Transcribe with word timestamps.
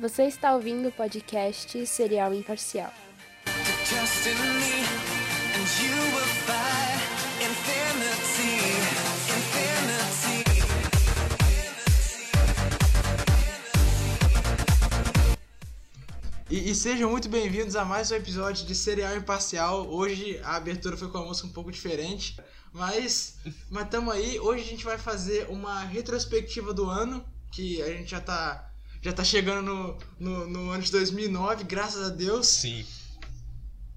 Você 0.00 0.26
está 0.26 0.54
ouvindo 0.54 0.90
o 0.90 0.92
podcast 0.92 1.84
Serial 1.84 2.32
Imparcial. 2.32 2.92
E, 16.48 16.70
e 16.70 16.74
sejam 16.76 17.10
muito 17.10 17.28
bem-vindos 17.28 17.74
a 17.74 17.84
mais 17.84 18.12
um 18.12 18.14
episódio 18.14 18.64
de 18.64 18.76
Serial 18.76 19.16
Imparcial. 19.16 19.88
Hoje 19.88 20.38
a 20.44 20.54
abertura 20.54 20.96
foi 20.96 21.10
com 21.10 21.18
uma 21.18 21.26
música 21.26 21.48
um 21.48 21.52
pouco 21.52 21.72
diferente, 21.72 22.40
mas 22.72 23.40
mas 23.68 24.14
aí. 24.14 24.38
Hoje 24.38 24.62
a 24.62 24.66
gente 24.66 24.84
vai 24.84 24.96
fazer 24.96 25.48
uma 25.50 25.80
retrospectiva 25.80 26.72
do 26.72 26.88
ano, 26.88 27.24
que 27.50 27.82
a 27.82 27.88
gente 27.88 28.12
já 28.12 28.20
tá 28.20 28.67
já 29.00 29.12
tá 29.12 29.24
chegando 29.24 29.62
no, 29.62 29.98
no, 30.18 30.48
no 30.48 30.70
ano 30.70 30.82
de 30.82 30.90
2009, 30.90 31.64
graças 31.64 32.06
a 32.06 32.10
Deus. 32.10 32.46
Sim. 32.46 32.84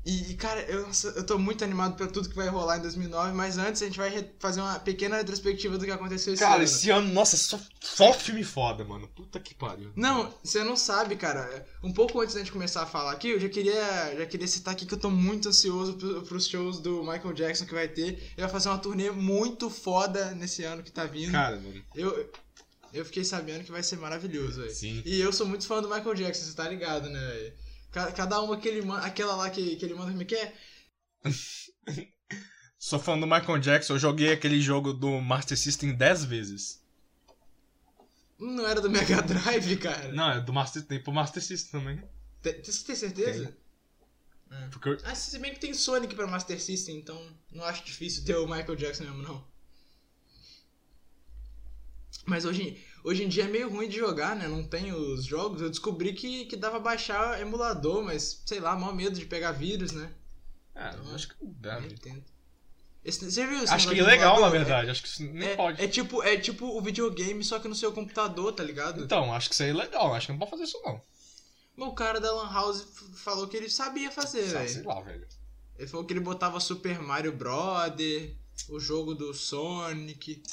E, 0.03 0.33
cara, 0.33 0.61
eu, 0.61 0.87
eu 1.15 1.23
tô 1.23 1.37
muito 1.37 1.63
animado 1.63 1.95
por 1.95 2.07
tudo 2.07 2.27
que 2.27 2.35
vai 2.35 2.47
rolar 2.47 2.77
em 2.77 2.81
2009, 2.81 3.33
mas 3.33 3.59
antes 3.59 3.83
a 3.83 3.85
gente 3.85 3.97
vai 3.97 4.27
fazer 4.39 4.59
uma 4.59 4.79
pequena 4.79 5.17
retrospectiva 5.17 5.77
do 5.77 5.85
que 5.85 5.91
aconteceu 5.91 6.33
esse 6.33 6.41
Cara, 6.41 6.55
ano. 6.55 6.63
esse 6.63 6.89
ano, 6.89 7.13
nossa, 7.13 7.37
só, 7.37 7.59
só 7.79 8.11
filme 8.11 8.43
foda, 8.43 8.83
mano. 8.83 9.07
Puta 9.09 9.39
que 9.39 9.53
pariu. 9.53 9.91
Não, 9.95 10.33
você 10.43 10.63
não 10.63 10.75
sabe, 10.75 11.15
cara. 11.15 11.67
Um 11.83 11.93
pouco 11.93 12.19
antes 12.19 12.33
da 12.33 12.39
gente 12.39 12.51
começar 12.51 12.81
a 12.81 12.87
falar 12.87 13.11
aqui, 13.11 13.29
eu 13.29 13.39
já 13.39 13.47
queria, 13.47 14.15
já 14.17 14.25
queria 14.25 14.47
citar 14.47 14.73
aqui 14.73 14.87
que 14.87 14.93
eu 14.95 14.99
tô 14.99 15.11
muito 15.11 15.49
ansioso 15.49 15.93
pro, 15.93 16.23
pros 16.23 16.47
shows 16.47 16.79
do 16.79 17.03
Michael 17.03 17.33
Jackson 17.33 17.65
que 17.65 17.73
vai 17.73 17.87
ter. 17.87 18.07
Ele 18.07 18.33
vai 18.39 18.49
fazer 18.49 18.69
uma 18.69 18.79
turnê 18.79 19.11
muito 19.11 19.69
foda 19.69 20.31
nesse 20.31 20.63
ano 20.63 20.81
que 20.81 20.91
tá 20.91 21.05
vindo. 21.05 21.31
Cara, 21.31 21.57
mano. 21.57 21.79
Eu, 21.93 22.31
eu 22.93 23.05
fiquei 23.05 23.23
sabendo 23.23 23.63
que 23.63 23.71
vai 23.71 23.83
ser 23.83 23.97
maravilhoso, 23.97 24.61
velho. 24.61 24.73
Sim. 24.73 25.01
E 25.05 25.19
eu 25.19 25.31
sou 25.33 25.47
muito 25.47 25.65
fã 25.67 25.81
do 25.81 25.87
Michael 25.89 26.15
Jackson, 26.15 26.45
você 26.45 26.55
tá 26.55 26.67
ligado, 26.67 27.09
né, 27.09 27.19
velho? 27.19 27.53
Ca- 27.91 28.11
Cada 28.11 28.41
uma 28.41 28.57
que 28.57 28.67
ele 28.67 28.81
manda, 28.81 29.05
aquela 29.05 29.35
lá 29.35 29.49
que, 29.49 29.75
que 29.75 29.85
ele 29.85 29.93
manda, 29.93 30.11
como 30.11 30.21
é 30.21 30.25
que 30.25 30.35
é? 30.35 30.53
Sou 32.79 32.99
fã 32.99 33.17
do 33.19 33.27
Michael 33.27 33.59
Jackson, 33.59 33.93
eu 33.93 33.99
joguei 33.99 34.31
aquele 34.33 34.59
jogo 34.59 34.91
do 34.93 35.21
Master 35.21 35.55
System 35.57 35.93
10 35.93 36.25
vezes. 36.25 36.81
Não 38.39 38.65
era 38.65 38.81
do 38.81 38.89
Mega 38.89 39.21
Drive, 39.21 39.77
cara. 39.77 40.11
Não, 40.11 40.31
é 40.31 40.41
do 40.41 40.51
Master 40.51 40.81
tem 40.83 40.99
pro 41.01 41.13
Master 41.13 41.43
System 41.43 41.79
também. 41.79 42.03
Tem- 42.41 42.63
Você 42.63 42.83
tem 42.83 42.95
certeza? 42.95 43.55
Porque 44.71 44.89
eu- 44.89 44.97
Ah, 45.03 45.13
se 45.13 45.37
bem 45.37 45.53
que 45.53 45.59
tem 45.59 45.73
Sonic 45.75 46.15
pra 46.15 46.25
Master 46.27 46.59
System, 46.59 46.97
então 46.97 47.37
não 47.51 47.63
acho 47.63 47.85
difícil 47.85 48.25
ter 48.25 48.35
o 48.35 48.47
Michael 48.47 48.75
Jackson 48.75 49.03
mesmo, 49.03 49.21
não. 49.21 49.47
Mas 52.25 52.45
hoje, 52.45 52.77
hoje 53.03 53.23
em 53.23 53.27
dia 53.27 53.45
é 53.45 53.47
meio 53.47 53.69
ruim 53.69 53.89
de 53.89 53.97
jogar, 53.97 54.35
né? 54.35 54.47
Não 54.47 54.63
tem 54.63 54.91
os 54.93 55.25
jogos. 55.25 55.61
Eu 55.61 55.69
descobri 55.69 56.13
que, 56.13 56.45
que 56.45 56.55
dava 56.55 56.79
baixar 56.79 57.39
emulador, 57.41 58.03
mas 58.03 58.41
sei 58.45 58.59
lá, 58.59 58.75
mal 58.75 58.93
medo 58.93 59.17
de 59.19 59.25
pegar 59.25 59.51
vírus, 59.53 59.91
né? 59.91 60.11
É, 60.75 60.95
eu 60.95 61.15
acho 61.15 61.27
que 61.29 61.43
não 61.43 61.51
dá. 61.59 61.81
Esse, 63.03 63.29
você 63.31 63.47
viu 63.47 63.57
Acho 63.67 63.87
que 63.87 63.93
é 63.93 63.97
de 63.97 64.01
legal, 64.03 64.39
na 64.39 64.49
verdade. 64.49 64.89
Acho 64.91 65.01
que 65.01 65.07
isso 65.07 65.23
nem 65.23 65.49
É, 65.49 65.55
pode. 65.55 65.81
é 65.81 65.87
tipo, 65.87 66.21
é 66.21 66.37
tipo 66.37 66.67
o 66.67 66.81
videogame, 66.81 67.43
só 67.43 67.57
que 67.57 67.67
no 67.67 67.73
seu 67.75 67.91
computador, 67.91 68.53
tá 68.53 68.63
ligado? 68.63 69.03
Então, 69.03 69.33
acho 69.33 69.49
que 69.49 69.55
isso 69.55 69.63
é 69.63 69.73
legal. 69.73 70.13
Acho 70.13 70.27
que 70.27 70.31
não 70.33 70.39
pode 70.39 70.51
fazer 70.51 70.63
isso, 70.63 70.79
não. 70.83 71.01
O 71.77 71.93
cara 71.95 72.19
da 72.19 72.31
Lan 72.31 72.51
House 72.53 72.85
falou 73.15 73.47
que 73.47 73.57
ele 73.57 73.69
sabia 73.69 74.11
fazer, 74.11 74.43
Sei, 74.43 74.51
velho. 74.53 74.69
sei 74.69 74.83
lá, 74.83 75.01
velho. 75.01 75.27
Ele 75.79 75.87
falou 75.87 76.05
que 76.05 76.13
ele 76.13 76.19
botava 76.19 76.59
Super 76.59 77.01
Mario 77.01 77.31
Brother, 77.35 78.35
o 78.69 78.79
jogo 78.79 79.15
do 79.15 79.33
Sonic, 79.33 80.43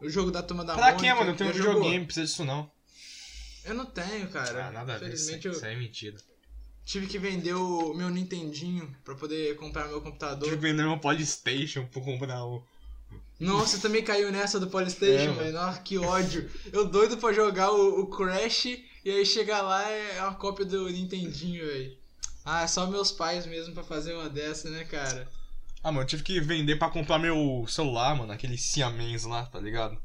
o 0.00 0.08
jogo 0.10 0.30
da 0.30 0.42
turma 0.42 0.64
da 0.64 0.74
Pra 0.74 0.86
Mônica. 0.92 1.02
quê, 1.02 1.14
mano? 1.14 1.30
Eu 1.30 1.36
tenho 1.36 1.50
um 1.50 1.52
videogame, 1.52 2.04
precisa 2.04 2.26
disso 2.26 2.44
não. 2.44 2.70
Eu 3.64 3.74
não 3.74 3.86
tenho, 3.86 4.28
cara. 4.28 4.66
Ah, 4.66 4.70
nada 4.70 4.94
a 4.94 4.98
ver. 4.98 5.12
Isso, 5.12 5.24
Infelizmente 5.32 5.46
eu 5.46 5.52
isso 5.52 5.66
é 5.66 5.76
mentira. 5.76 6.16
tive 6.84 7.06
que 7.06 7.18
vender 7.18 7.54
o 7.54 7.92
meu 7.94 8.08
Nintendinho 8.08 8.94
pra 9.04 9.14
poder 9.14 9.56
comprar 9.56 9.88
meu 9.88 10.00
computador. 10.00 10.44
Tive 10.44 10.56
que 10.56 10.62
vender 10.62 10.84
meu 10.84 10.98
Polystation 10.98 11.86
pra 11.86 12.00
comprar 12.02 12.44
o. 12.44 12.62
Nossa, 13.38 13.78
também 13.78 14.02
caiu 14.02 14.30
nessa 14.32 14.58
do 14.58 14.68
Polystation, 14.68 15.32
É, 15.32 15.34
velho. 15.34 15.52
Nossa, 15.52 15.80
que 15.80 15.98
ódio. 15.98 16.50
Eu 16.72 16.86
doido 16.86 17.18
pra 17.18 17.32
jogar 17.32 17.70
o, 17.72 18.00
o 18.00 18.06
Crash 18.06 18.66
e 18.66 18.82
aí 19.10 19.26
chegar 19.26 19.60
lá 19.62 19.88
é 19.90 20.22
uma 20.22 20.34
cópia 20.34 20.64
do 20.64 20.88
Nintendinho, 20.88 21.66
velho. 21.66 21.96
Ah, 22.44 22.62
é 22.62 22.66
só 22.68 22.86
meus 22.86 23.10
pais 23.12 23.44
mesmo 23.44 23.74
pra 23.74 23.82
fazer 23.82 24.14
uma 24.14 24.28
dessa, 24.30 24.70
né, 24.70 24.84
cara? 24.84 25.28
Ah, 25.86 25.92
mano, 25.92 26.02
eu 26.02 26.06
tive 26.08 26.24
que 26.24 26.40
vender 26.40 26.74
pra 26.80 26.90
comprar 26.90 27.16
meu 27.16 27.64
celular, 27.68 28.16
mano. 28.16 28.32
Aquele 28.32 28.58
Siamens 28.58 29.22
lá, 29.22 29.46
tá 29.46 29.60
ligado? 29.60 29.96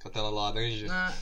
Com 0.00 0.06
a 0.06 0.10
tela 0.12 0.30
laranja. 0.30 0.86
Ah, 0.88 1.12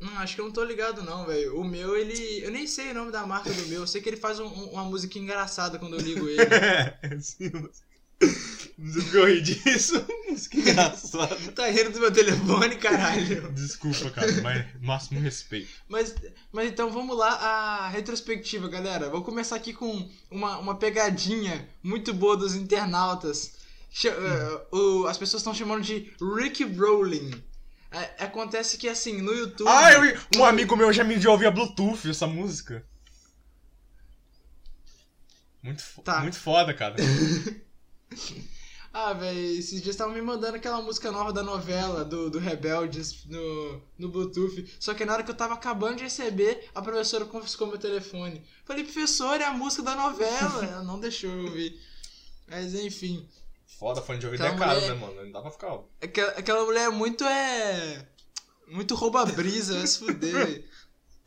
não, 0.00 0.18
acho 0.20 0.34
que 0.34 0.40
eu 0.40 0.46
não 0.46 0.52
tô 0.52 0.64
ligado 0.64 1.02
não, 1.02 1.26
velho. 1.26 1.60
O 1.60 1.62
meu, 1.62 1.94
ele. 1.94 2.42
Eu 2.42 2.50
nem 2.50 2.66
sei 2.66 2.92
o 2.92 2.94
nome 2.94 3.12
da 3.12 3.26
marca 3.26 3.52
do 3.52 3.66
meu. 3.66 3.82
Eu 3.82 3.86
sei 3.86 4.00
que 4.00 4.08
ele 4.08 4.16
faz 4.16 4.40
um- 4.40 4.46
um- 4.46 4.70
uma 4.70 4.84
música 4.84 5.18
engraçada 5.18 5.78
quando 5.78 5.96
eu 5.96 6.00
ligo 6.00 6.26
ele. 6.26 6.38
É, 7.02 7.20
sim, 7.20 7.50
mas... 7.52 7.82
Ri 8.22 9.42
disso. 9.42 10.04
Mas 10.30 10.46
que 10.48 10.58
engraçado. 10.60 11.52
tá 11.52 11.66
rindo 11.68 11.90
do 11.90 12.00
meu 12.00 12.10
telefone, 12.12 12.76
caralho. 12.76 13.52
Desculpa, 13.52 14.10
cara, 14.10 14.32
mas 14.42 14.66
máximo 14.80 15.20
respeito. 15.20 15.68
Mas, 15.88 16.14
mas 16.52 16.70
então 16.70 16.90
vamos 16.90 17.16
lá, 17.16 17.28
a 17.34 17.88
retrospectiva, 17.88 18.68
galera. 18.68 19.10
Vou 19.10 19.22
começar 19.22 19.56
aqui 19.56 19.72
com 19.74 20.08
uma, 20.30 20.58
uma 20.58 20.74
pegadinha 20.76 21.68
muito 21.82 22.14
boa 22.14 22.36
dos 22.36 22.54
internautas. 22.54 23.52
Eh, 24.04 24.66
o- 24.72 25.06
as 25.06 25.18
pessoas 25.18 25.40
estão 25.40 25.52
chamando 25.54 25.82
de 25.82 26.10
Rick 26.36 26.64
Rolling. 26.64 27.30
É, 27.92 28.24
acontece 28.24 28.78
que 28.78 28.88
assim, 28.88 29.20
no 29.20 29.32
YouTube. 29.34 29.68
Ah, 29.68 29.92
eu, 29.92 30.16
um 30.36 30.44
amigo 30.44 30.76
meu 30.76 30.92
já 30.92 31.02
me 31.04 31.16
enviou 31.16 31.36
via 31.36 31.50
Bluetooth 31.50 32.08
essa 32.08 32.26
música. 32.26 32.86
Muito, 35.62 35.82
fo- 35.82 36.00
Tá. 36.02 36.20
muito 36.20 36.38
foda, 36.38 36.72
cara. 36.72 36.94
Ah, 38.92 39.12
velho, 39.12 39.38
esses 39.38 39.80
dias 39.80 39.94
estavam 39.94 40.12
me 40.14 40.20
mandando 40.20 40.56
aquela 40.56 40.82
música 40.82 41.12
nova 41.12 41.32
da 41.32 41.44
novela 41.44 42.04
do, 42.04 42.28
do 42.28 42.40
Rebeldes 42.40 43.24
no, 43.26 43.80
no 43.96 44.08
Bluetooth. 44.08 44.66
Só 44.80 44.94
que 44.94 45.04
na 45.04 45.12
hora 45.12 45.22
que 45.22 45.30
eu 45.30 45.36
tava 45.36 45.54
acabando 45.54 45.98
de 45.98 46.02
receber, 46.04 46.68
a 46.74 46.82
professora 46.82 47.24
confiscou 47.24 47.68
meu 47.68 47.78
telefone. 47.78 48.44
Falei, 48.64 48.82
professor, 48.82 49.40
é 49.40 49.44
a 49.44 49.52
música 49.52 49.84
da 49.84 49.94
novela. 49.94 50.64
Ela 50.66 50.82
não 50.82 50.98
deixou 50.98 51.30
eu 51.30 51.44
ouvir. 51.44 51.80
Mas 52.48 52.74
enfim. 52.74 53.28
Foda, 53.78 54.02
fone 54.02 54.18
de 54.18 54.26
ouvido 54.26 54.42
Aquela 54.44 54.56
é 54.56 54.58
caro, 54.58 54.80
mulher- 54.80 54.94
né, 54.94 55.00
mano? 55.00 55.24
Não 55.24 55.32
dá 55.32 55.40
pra 55.40 55.50
ficar. 55.52 55.78
Aquela, 56.02 56.30
aquela 56.32 56.64
mulher 56.64 56.86
é 56.86 56.90
muito 56.90 57.22
é. 57.24 58.08
Muito 58.66 58.94
rouba-brisa, 58.96 59.78
vai 59.78 59.86
se 59.86 59.98
fuder. 60.00 60.68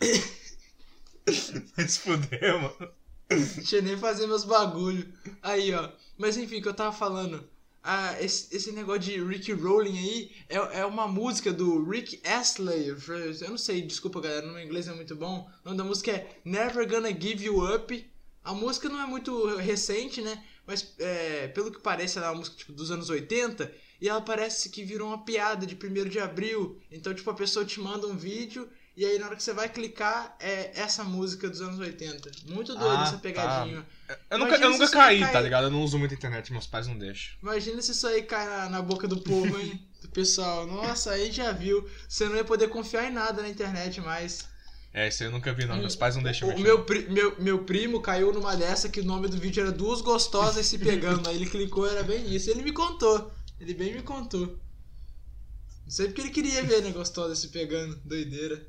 Vai 1.78 1.88
se 1.88 2.00
fuder, 2.00 2.62
mano. 2.62 2.92
Deixa 3.30 3.78
eu 3.78 3.84
nem 3.84 3.98
fazer 3.98 4.28
meus 4.28 4.44
bagulho. 4.44 5.12
Aí, 5.42 5.74
ó. 5.74 5.90
Mas 6.18 6.38
enfim, 6.38 6.60
o 6.60 6.62
que 6.62 6.68
eu 6.68 6.74
tava 6.74 6.96
falando. 6.96 7.48
Ah, 7.86 8.16
esse, 8.22 8.56
esse 8.56 8.72
negócio 8.72 9.02
de 9.02 9.22
Rick 9.22 9.52
Rolling 9.52 9.98
aí 9.98 10.32
é, 10.48 10.80
é 10.80 10.86
uma 10.86 11.06
música 11.06 11.52
do 11.52 11.84
Rick 11.84 12.22
Astley. 12.26 12.88
Eu 12.88 13.50
não 13.50 13.58
sei, 13.58 13.82
desculpa 13.82 14.22
galera, 14.22 14.48
meu 14.48 14.62
inglês 14.62 14.88
é 14.88 14.94
muito 14.94 15.16
bom. 15.16 15.50
O 15.64 15.66
nome 15.66 15.78
da 15.78 15.84
música 15.84 16.12
é 16.12 16.40
Never 16.46 16.88
Gonna 16.88 17.10
Give 17.10 17.44
You 17.44 17.76
Up. 17.76 18.10
A 18.42 18.54
música 18.54 18.88
não 18.88 19.02
é 19.02 19.06
muito 19.06 19.58
recente, 19.58 20.22
né? 20.22 20.42
Mas 20.66 20.96
é, 20.98 21.50
pelo 21.50 21.72
que 21.72 21.82
parece, 21.82 22.18
ela 22.18 22.28
é 22.28 22.30
uma 22.30 22.38
música 22.38 22.56
tipo, 22.56 22.72
dos 22.72 22.90
anos 22.90 23.10
80. 23.10 23.70
E 24.00 24.08
ela 24.08 24.22
parece 24.22 24.70
que 24.70 24.84
virou 24.84 25.10
uma 25.10 25.24
piada 25.26 25.66
de 25.66 25.76
1 25.76 26.10
de 26.10 26.20
abril. 26.20 26.80
Então, 26.90 27.14
tipo, 27.14 27.30
a 27.30 27.34
pessoa 27.34 27.66
te 27.66 27.82
manda 27.82 28.08
um 28.08 28.16
vídeo. 28.16 28.70
E 28.96 29.04
aí, 29.06 29.18
na 29.18 29.26
hora 29.26 29.36
que 29.36 29.42
você 29.42 29.54
vai 29.54 29.68
clicar, 29.70 30.36
é 30.40 30.72
essa 30.80 31.04
música 31.04 31.50
dos 31.50 31.62
anos 31.62 31.80
80. 31.80 32.30
Muito 32.46 32.76
doido 32.76 32.96
Ah, 32.96 33.04
essa 33.04 33.14
tá. 33.14 33.18
pegadinha. 33.20 33.84
Eu 34.30 34.38
nunca, 34.38 34.56
eu 34.56 34.70
nunca 34.70 34.88
caí, 34.92 35.20
cai- 35.20 35.32
tá 35.32 35.42
ligado? 35.42 35.64
Eu 35.64 35.72
não 35.72 35.82
uso 35.82 35.98
muito 35.98 36.14
internet, 36.14 36.52
meus 36.52 36.68
pais 36.68 36.86
não 36.86 36.96
deixam. 36.98 37.34
Imagina 37.42 37.82
se 37.82 37.92
isso 37.92 38.06
aí 38.06 38.22
cai 38.22 38.46
na, 38.48 38.70
na 38.70 38.82
boca 38.84 39.08
do 39.08 39.18
povo, 39.20 39.60
hein? 39.60 39.82
Do 40.04 40.10
pessoal. 40.10 40.68
Nossa, 40.68 41.12
aí 41.12 41.32
já 41.32 41.52
viu. 41.54 41.90
Você 42.08 42.28
não 42.28 42.36
ia 42.36 42.44
poder 42.44 42.68
confiar 42.68 43.06
em 43.10 43.14
nada 43.14 43.42
na 43.42 43.48
internet 43.50 44.00
mais. 44.02 44.46
É, 44.94 45.08
isso 45.08 45.24
aí 45.24 45.30
eu 45.30 45.32
nunca 45.32 45.52
vi, 45.54 45.66
não. 45.66 45.78
Meus 45.78 45.96
pais 45.96 46.16
não 46.16 46.22
deixam 46.22 46.50
O 46.50 46.52
mexer. 46.52 46.62
meu, 46.64 46.84
pri- 46.84 47.08
meu, 47.10 47.42
meu 47.42 47.64
primo 47.64 48.00
caiu 48.02 48.32
numa 48.34 48.56
dessa 48.56 48.90
que 48.90 49.00
o 49.00 49.06
nome 49.06 49.28
do 49.30 49.38
vídeo 49.38 49.62
era 49.62 49.72
Duas 49.72 50.02
Gostosas 50.02 50.68
Se 50.68 50.78
Pegando. 50.78 51.28
Aí 51.30 51.36
ele 51.38 51.50
clicou, 51.50 51.90
era 51.90 52.04
bem 52.04 52.32
isso. 52.36 52.50
Ele 52.52 52.62
me 52.62 52.74
contou. 52.74 53.32
Ele 53.60 53.74
bem 53.74 53.94
me 53.96 54.04
contou. 54.04 54.60
Não 55.86 55.90
sei 55.92 56.08
porque 56.08 56.22
ele 56.22 56.30
queria 56.30 56.62
ver, 56.64 56.82
né? 56.84 56.92
Gostosas 56.92 57.40
Se 57.40 57.48
Pegando. 57.48 57.96
Doideira. 58.06 58.68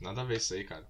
Nada 0.00 0.20
a 0.22 0.24
ver 0.24 0.36
isso 0.38 0.54
aí, 0.54 0.64
cara. 0.64 0.86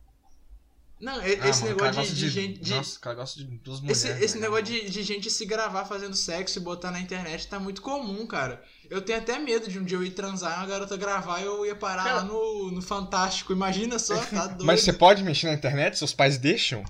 Não, 1.01 1.15
e- 1.25 1.39
Ah, 1.41 1.49
esse 1.49 1.63
mano, 1.63 1.77
negócio 1.77 2.03
de, 2.13 2.21
de 2.21 2.29
gente. 2.29 2.61
de- 2.61 2.71
Nossa, 2.75 2.99
o 2.99 3.01
cara 3.01 3.15
gosta 3.15 3.39
de 3.39 3.45
duas 3.59 3.79
Esse, 3.85 4.05
mulheres. 4.09 4.25
esse 4.25 4.35
né, 4.35 4.41
negócio 4.43 4.65
de, 4.65 4.91
de 4.91 5.03
gente 5.05 5.31
se 5.31 5.47
gravar 5.47 5.85
fazendo 5.85 6.17
sexo 6.17 6.59
e 6.59 6.63
botar 6.63 6.91
na 6.91 7.01
internet 7.01 7.47
tá 7.47 7.61
muito 7.61 7.81
comum, 7.81 8.27
cara. 8.27 8.61
Eu 8.91 9.01
tenho 9.01 9.19
até 9.19 9.39
medo 9.39 9.69
de 9.71 9.79
um 9.79 9.85
dia 9.85 9.97
eu 9.97 10.03
ir 10.03 10.11
transar 10.11 10.55
e 10.55 10.57
uma 10.57 10.67
garota 10.67 10.97
gravar 10.97 11.41
e 11.41 11.45
eu 11.45 11.65
ia 11.65 11.77
parar 11.77 12.03
Cara- 12.03 12.15
lá 12.17 12.25
no, 12.25 12.73
no 12.73 12.83
Fantástico. 12.83 13.53
Imagina 13.53 13.97
só, 13.97 14.17
tá 14.27 14.47
doido. 14.49 14.65
Mas 14.65 14.81
você 14.83 14.93
pode 14.93 15.23
mexer 15.23 15.47
na 15.47 15.53
internet? 15.55 15.97
Seus 15.97 16.13
pais 16.13 16.37
deixam? 16.37 16.83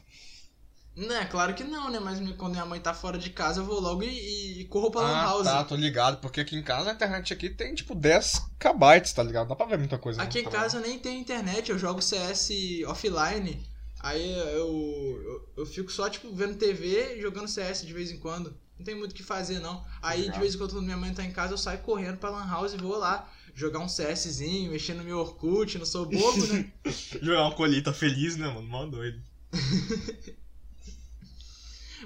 Não, 0.99 1.15
é 1.15 1.25
claro 1.25 1.55
que 1.55 1.63
não, 1.63 1.89
né? 1.89 2.01
Mas 2.01 2.19
quando 2.37 2.53
minha 2.53 2.67
mãe 2.67 2.81
tá 2.81 2.93
fora 2.93 3.17
de 3.17 3.31
casa, 3.31 3.61
eu 3.61 3.65
vou 3.65 3.79
logo 3.79 4.03
e, 4.03 4.63
e 4.63 4.65
corro 4.65 4.91
pra 4.91 5.03
Lan 5.03 5.15
Ah, 5.15 5.23
House. 5.23 5.45
tá, 5.45 5.63
tô 5.63 5.77
ligado. 5.77 6.19
Porque 6.21 6.41
aqui 6.41 6.57
em 6.57 6.63
casa 6.63 6.91
a 6.91 6.93
internet 6.93 7.33
aqui 7.33 7.49
tem 7.49 7.73
tipo 7.73 7.95
10 7.95 8.41
KB, 8.59 9.15
tá 9.15 9.23
ligado? 9.23 9.49
Dá 9.49 9.55
pra 9.55 9.67
ver 9.67 9.79
muita 9.79 9.97
coisa. 9.97 10.21
Aqui 10.21 10.41
em 10.41 10.43
não, 10.43 10.51
casa 10.51 10.79
eu 10.79 10.81
nem 10.81 10.99
tenho 10.99 11.21
internet, 11.21 11.71
eu 11.71 11.79
jogo 11.79 12.03
CS 12.03 12.51
offline. 12.89 13.65
Aí 14.01 14.29
eu, 14.39 15.21
eu, 15.25 15.49
eu 15.59 15.67
fico 15.67 15.91
só, 15.93 16.11
tipo, 16.11 16.33
vendo 16.35 16.57
TV 16.57 17.17
e 17.17 17.23
jogando 17.23 17.47
CS 17.47 17.87
de 17.87 17.93
vez 17.93 18.11
em 18.11 18.19
quando. 18.19 18.57
Não 18.77 18.85
tem 18.85 18.97
muito 18.97 19.13
o 19.13 19.15
que 19.15 19.23
fazer, 19.23 19.61
não. 19.61 19.85
Aí, 20.03 20.31
de 20.31 20.39
vez 20.39 20.55
em 20.55 20.59
quando, 20.59 20.73
quando 20.73 20.85
minha 20.85 20.97
mãe 20.97 21.13
tá 21.15 21.25
em 21.25 21.33
casa, 21.33 21.53
eu 21.53 21.59
saio 21.59 21.81
correndo 21.81 22.17
pra 22.19 22.31
Lan 22.31 22.47
House 22.49 22.75
e 22.75 22.77
vou 22.77 22.97
lá 22.97 23.29
jogar 23.55 23.81
um 23.81 23.87
CSzinho, 23.87 24.71
mexer 24.71 24.95
no 24.95 25.03
meu 25.03 25.19
Orkut, 25.19 25.79
não 25.79 25.87
sou 25.87 26.07
bobo, 26.07 26.47
né? 26.47 26.71
Jogar 27.21 27.43
uma 27.43 27.55
colheita 27.55 27.93
feliz, 27.93 28.37
né, 28.37 28.47
mano? 28.47 28.63
Mó 28.63 28.87
doido. 28.87 29.21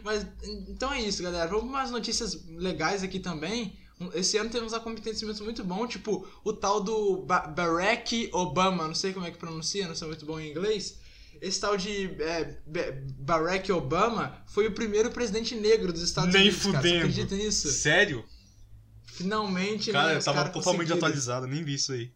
Mas, 0.02 0.26
então 0.68 0.92
é 0.92 1.00
isso, 1.00 1.22
galera. 1.22 1.48
Vamos 1.48 1.64
umas 1.64 1.90
notícias 1.90 2.44
legais 2.48 3.02
aqui 3.02 3.18
também. 3.20 3.76
Esse 4.14 4.36
ano 4.36 4.50
temos 4.50 4.72
acontecimentos 4.72 5.40
muito 5.42 5.62
bons, 5.62 5.88
tipo 5.88 6.26
o 6.44 6.52
tal 6.52 6.82
do 6.82 7.22
ba 7.24 7.40
Barack 7.46 8.30
Obama, 8.32 8.88
não 8.88 8.94
sei 8.96 9.12
como 9.12 9.24
é 9.26 9.30
que 9.30 9.38
pronuncia, 9.38 9.86
não 9.86 9.94
sou 9.94 10.08
muito 10.08 10.26
bom 10.26 10.40
em 10.40 10.50
inglês. 10.50 10.98
Esse 11.40 11.60
tal 11.60 11.76
de 11.76 12.06
é, 12.20 12.58
Ba- 12.66 12.92
Barack 13.18 13.70
Obama 13.70 14.42
foi 14.46 14.66
o 14.66 14.72
primeiro 14.72 15.10
presidente 15.10 15.54
negro 15.54 15.92
dos 15.92 16.02
Estados 16.02 16.32
Nem 16.34 16.44
Unidos. 16.48 16.62
Cara. 16.62 16.72
Você 16.72 16.78
fudendo. 16.88 16.98
acredita 16.98 17.36
nisso? 17.36 17.70
Sério? 17.70 18.24
Finalmente, 19.04 19.92
Cara, 19.92 20.12
né? 20.12 20.16
eu 20.18 20.22
tava 20.24 20.48
totalmente 20.48 20.92
atualizado, 20.92 21.46
nem 21.46 21.62
vi 21.62 21.74
isso 21.74 21.92
aí. 21.92 22.10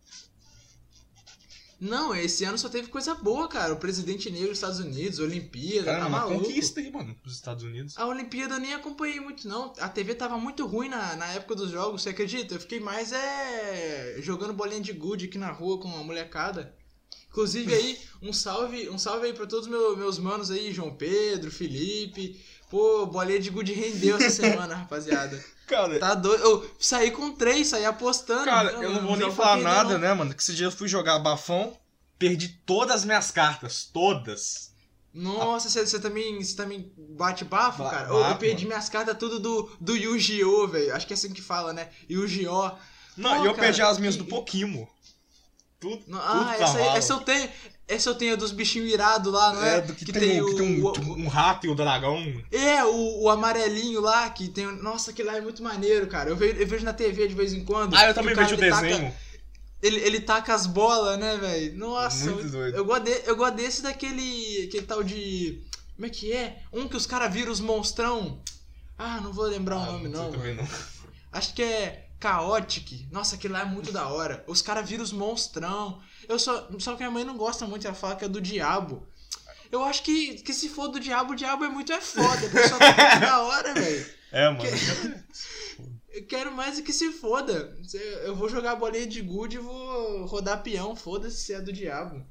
Não, 1.79 2.15
esse 2.15 2.43
ano 2.45 2.57
só 2.57 2.69
teve 2.71 2.89
coisa 2.89 3.15
boa, 3.15 3.49
cara. 3.49 3.75
O 3.75 3.79
presidente 3.79 4.31
negro 4.31 4.49
dos 4.49 4.57
Estados 4.57 4.81
Unidos, 4.81 5.19
Olimpíada, 5.19 5.87
Cara, 5.87 6.01
tá 6.01 6.07
uma 6.09 6.21
maluco. 6.21 6.45
conquista 6.45 6.81
aí, 6.81 6.91
mano, 6.91 7.15
pros 7.17 7.35
Estados 7.35 7.65
Unidos. 7.65 7.99
A 7.99 8.07
Olimpíada 8.07 8.55
eu 8.55 8.61
nem 8.61 8.73
acompanhei 8.73 9.21
muito, 9.21 9.47
não. 9.47 9.73
A 9.79 9.89
TV 9.89 10.15
tava 10.15 10.39
muito 10.39 10.67
ruim 10.67 10.89
na, 10.89 11.15
na 11.17 11.27
época 11.33 11.55
dos 11.55 11.71
jogos, 11.71 12.03
você 12.03 12.11
acredita? 12.11 12.55
Eu 12.55 12.61
fiquei 12.61 12.81
mais 12.81 13.13
é. 13.13 14.17
jogando 14.21 14.55
bolinha 14.55 14.81
de 14.81 14.93
gude 14.93 15.27
aqui 15.27 15.37
na 15.37 15.51
rua 15.51 15.79
com 15.79 15.89
a 15.95 16.03
molecada. 16.03 16.75
Inclusive 17.29 17.75
aí, 17.75 17.99
um 18.23 18.33
salve, 18.33 18.89
um 18.89 18.99
salve 18.99 19.27
aí 19.27 19.35
pra 19.35 19.47
todos 19.47 19.69
meus, 19.69 19.99
meus 19.99 20.19
manos 20.19 20.51
aí, 20.51 20.73
João 20.73 20.95
Pedro, 20.95 21.51
Felipe. 21.51 22.41
Pô, 22.71 23.07
bolinha 23.07 23.39
de 23.39 23.51
gude 23.51 23.73
rendeu 23.73 24.17
essa 24.17 24.31
semana, 24.43 24.75
rapaziada. 24.75 25.43
Cara, 25.67 25.99
Tá 25.99 26.15
doido. 26.15 26.43
Eu 26.43 26.71
saí 26.79 27.11
com 27.11 27.33
três, 27.33 27.69
saí 27.69 27.85
apostando. 27.85 28.45
cara, 28.45 28.71
eu 28.73 28.91
não 28.93 29.07
vou 29.07 29.17
nem 29.17 29.31
falar 29.33 29.57
nada, 29.59 29.95
não. 29.95 29.99
né, 30.01 30.15
mano? 30.15 30.35
Que 30.35 30.43
esse 30.43 30.55
dia 30.55 30.67
eu 30.67 30.73
fui 30.73 30.89
jogar 30.89 31.19
bafão, 31.19 31.77
perdi 32.19 32.49
todas 32.65 32.97
as 32.97 33.05
minhas 33.05 33.31
cartas, 33.31 33.85
todas. 33.93 34.75
Nossa, 35.13 35.69
você, 35.71 35.87
você 35.87 35.99
também, 35.99 36.43
você 36.43 36.55
também 36.55 36.93
bate 36.97 37.43
bafo, 37.45 37.83
Ba- 37.85 37.91
cara? 37.91 38.09
Eu 38.09 38.21
bato, 38.21 38.39
perdi 38.39 38.65
mano. 38.65 38.69
minhas 38.77 38.89
cartas 38.89 39.17
tudo 39.19 39.41
do, 39.41 39.71
do 39.81 39.97
Yu-Gi-Oh, 39.97 40.69
velho. 40.69 40.95
Acho 40.95 41.07
que 41.07 41.13
é 41.13 41.17
assim 41.17 41.33
que 41.33 41.41
fala, 41.43 41.73
né? 41.73 41.89
Yu-Gi-Oh! 42.09 42.71
Não, 43.17 43.31
Pô, 43.39 43.43
e 43.45 43.47
eu 43.47 43.55
cara, 43.55 43.67
perdi 43.67 43.81
as 43.83 43.99
minhas 43.99 44.15
que- 44.15 44.23
do 44.23 44.29
Pokémon. 44.29 44.85
Tudo, 45.81 46.05
tudo 46.05 46.19
ah, 46.19 46.55
pra 46.57 46.65
essa, 46.65 46.79
aí- 46.79 46.97
essa 46.99 47.13
eu 47.15 47.21
tenho. 47.21 47.49
Essa 47.89 48.11
eu 48.11 48.15
tenho 48.17 48.37
dos 48.37 48.51
bichinhos 48.51 48.91
irados 48.93 49.33
lá, 49.33 49.53
não 49.55 49.65
é? 49.65 49.77
É, 49.77 49.81
do 49.81 49.95
que, 49.95 50.05
tem, 50.13 50.41
o, 50.43 50.47
que 50.47 50.55
tem 50.57 50.85
um, 50.85 50.93
tipo, 50.93 51.13
um 51.13 51.29
rato 51.29 51.67
e 51.67 51.71
o 51.71 51.75
dragão. 51.75 52.19
É, 52.51 52.85
o, 52.85 53.23
o 53.23 53.31
amarelinho 53.31 54.01
lá, 54.01 54.29
que 54.31 54.49
tem. 54.49 54.67
Nossa, 54.83 55.13
aquele 55.13 55.29
lá 55.29 55.37
é 55.37 55.41
muito 55.41 55.63
maneiro, 55.63 56.09
cara. 56.09 56.29
Eu 56.31 56.37
vejo, 56.37 56.57
eu 56.59 56.67
vejo 56.67 56.85
na 56.85 56.93
TV 56.93 57.29
de 57.29 57.35
vez 57.35 57.53
em 57.53 57.65
quando. 57.65 57.95
Ah, 57.95 58.03
eu 58.07 58.09
que 58.09 58.15
também 58.15 58.35
o 58.35 58.37
vejo 58.37 58.57
o 58.57 58.59
ele 58.59 58.71
taca- 58.71 58.83
desenho. 58.89 59.15
ele, 59.81 60.01
ele 60.01 60.21
taca 60.21 60.53
as 60.53 60.67
bolas, 60.67 61.17
né, 61.17 61.37
velho? 61.37 61.79
Nossa, 61.79 62.29
Muito 62.33 62.49
doido. 62.51 62.77
Eu 62.77 62.85
gosto, 62.85 63.05
de- 63.05 63.23
eu 63.25 63.37
gosto 63.37 63.55
desse 63.55 63.83
daquele. 63.83 64.65
Aquele 64.67 64.87
tal 64.87 65.05
de. 65.05 65.63
Como 65.95 66.07
é 66.07 66.11
que 66.11 66.33
é? 66.33 66.63
Um 66.73 66.89
que 66.89 66.97
os 66.97 67.07
caras 67.07 67.33
viram 67.33 67.53
os 67.53 67.61
monstrão. 67.61 68.41
Ah, 68.99 69.21
não 69.21 69.33
vou 69.33 69.45
lembrar 69.47 69.77
o 69.77 69.81
Ah, 69.83 69.87
nome, 69.93 70.09
sei 70.09 70.11
não. 70.11 70.33
também 70.33 70.55
mano. 70.57 70.69
Acho 71.31 71.55
que 71.55 71.63
é 71.63 72.09
Chaotic. 72.21 73.07
Nossa, 73.13 73.37
aquele 73.37 73.53
lá 73.55 73.61
é 73.61 73.65
muito 73.65 73.93
da 73.93 74.09
hora. 74.09 74.43
Os 74.49 74.61
caras 74.61 74.89
viram 74.89 75.05
os 75.05 75.13
monstrão. 75.13 76.01
Eu 76.29 76.39
só. 76.39 76.69
Só 76.79 76.93
que 76.93 76.99
minha 76.99 77.11
mãe 77.11 77.25
não 77.25 77.37
gosta 77.37 77.67
muito, 77.67 77.87
ela 77.87 77.95
fala 77.97 78.17
que 78.17 78.25
é 78.25 78.29
do 78.29 78.41
diabo. 78.41 79.07
Eu 79.71 79.83
acho 79.85 80.03
que, 80.03 80.35
que 80.43 80.53
se 80.55 80.69
for 80.69 80.89
do 80.89 81.01
diabo, 81.01 81.33
o 81.33 81.37
diabo 81.37 81.65
é 81.65 81.69
muito 81.69 81.93
é 81.93 82.01
foda. 82.01 82.49
porque 82.49 82.69
só 82.69 82.79
tá 82.79 82.87
muito 82.87 83.21
da 83.21 83.43
hora, 83.43 83.75
velho. 83.75 84.07
É, 84.33 84.49
mano. 84.51 85.25
Eu 86.11 86.25
quero 86.27 86.51
mais 86.53 86.79
é 86.79 86.83
que 86.83 86.93
se 86.93 87.13
foda. 87.13 87.77
Eu 88.25 88.35
vou 88.35 88.49
jogar 88.49 88.77
bolinha 88.77 89.07
de 89.07 89.21
gude 89.21 89.57
e 89.57 89.61
vou 89.61 90.25
rodar 90.27 90.63
peão. 90.63 90.97
Foda-se 90.97 91.37
se 91.43 91.53
é 91.53 91.61
do 91.61 91.73
diabo. 91.73 92.25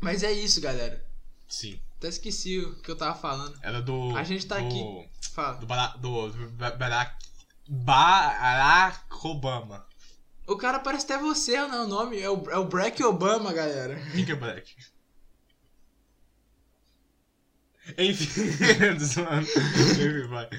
Mas 0.00 0.22
é 0.22 0.32
isso, 0.32 0.60
galera. 0.60 1.04
Sim. 1.48 1.78
Até 1.98 2.08
esqueci 2.08 2.58
o 2.58 2.76
que 2.76 2.90
eu 2.90 2.96
tava 2.96 3.14
falando. 3.18 3.58
Era 3.62 3.82
do. 3.82 4.16
A 4.16 4.22
gente 4.24 4.46
tá 4.46 4.58
do, 4.58 4.66
aqui. 4.66 5.08
Fala. 5.32 5.56
Do, 5.58 5.66
Bara- 5.66 5.96
do, 5.98 6.28
do 6.30 6.48
Ba- 6.52 6.70
Barack, 6.70 7.14
Barack 7.68 9.00
Obama. 9.26 9.86
O 10.50 10.56
cara 10.56 10.80
parece 10.80 11.04
até 11.04 11.16
você, 11.16 11.56
não 11.58 11.76
é 11.76 11.82
o 11.82 11.86
nome? 11.86 12.18
É 12.18 12.28
o, 12.28 12.50
é 12.50 12.58
o 12.58 12.64
Barack 12.64 13.00
Obama, 13.04 13.52
galera. 13.52 13.94
Quem 14.10 14.24
que 14.24 14.32
é 14.32 14.34
Black? 14.34 14.74
Enfim. 17.96 18.42
Enfim, 18.98 20.26
vai. 20.26 20.50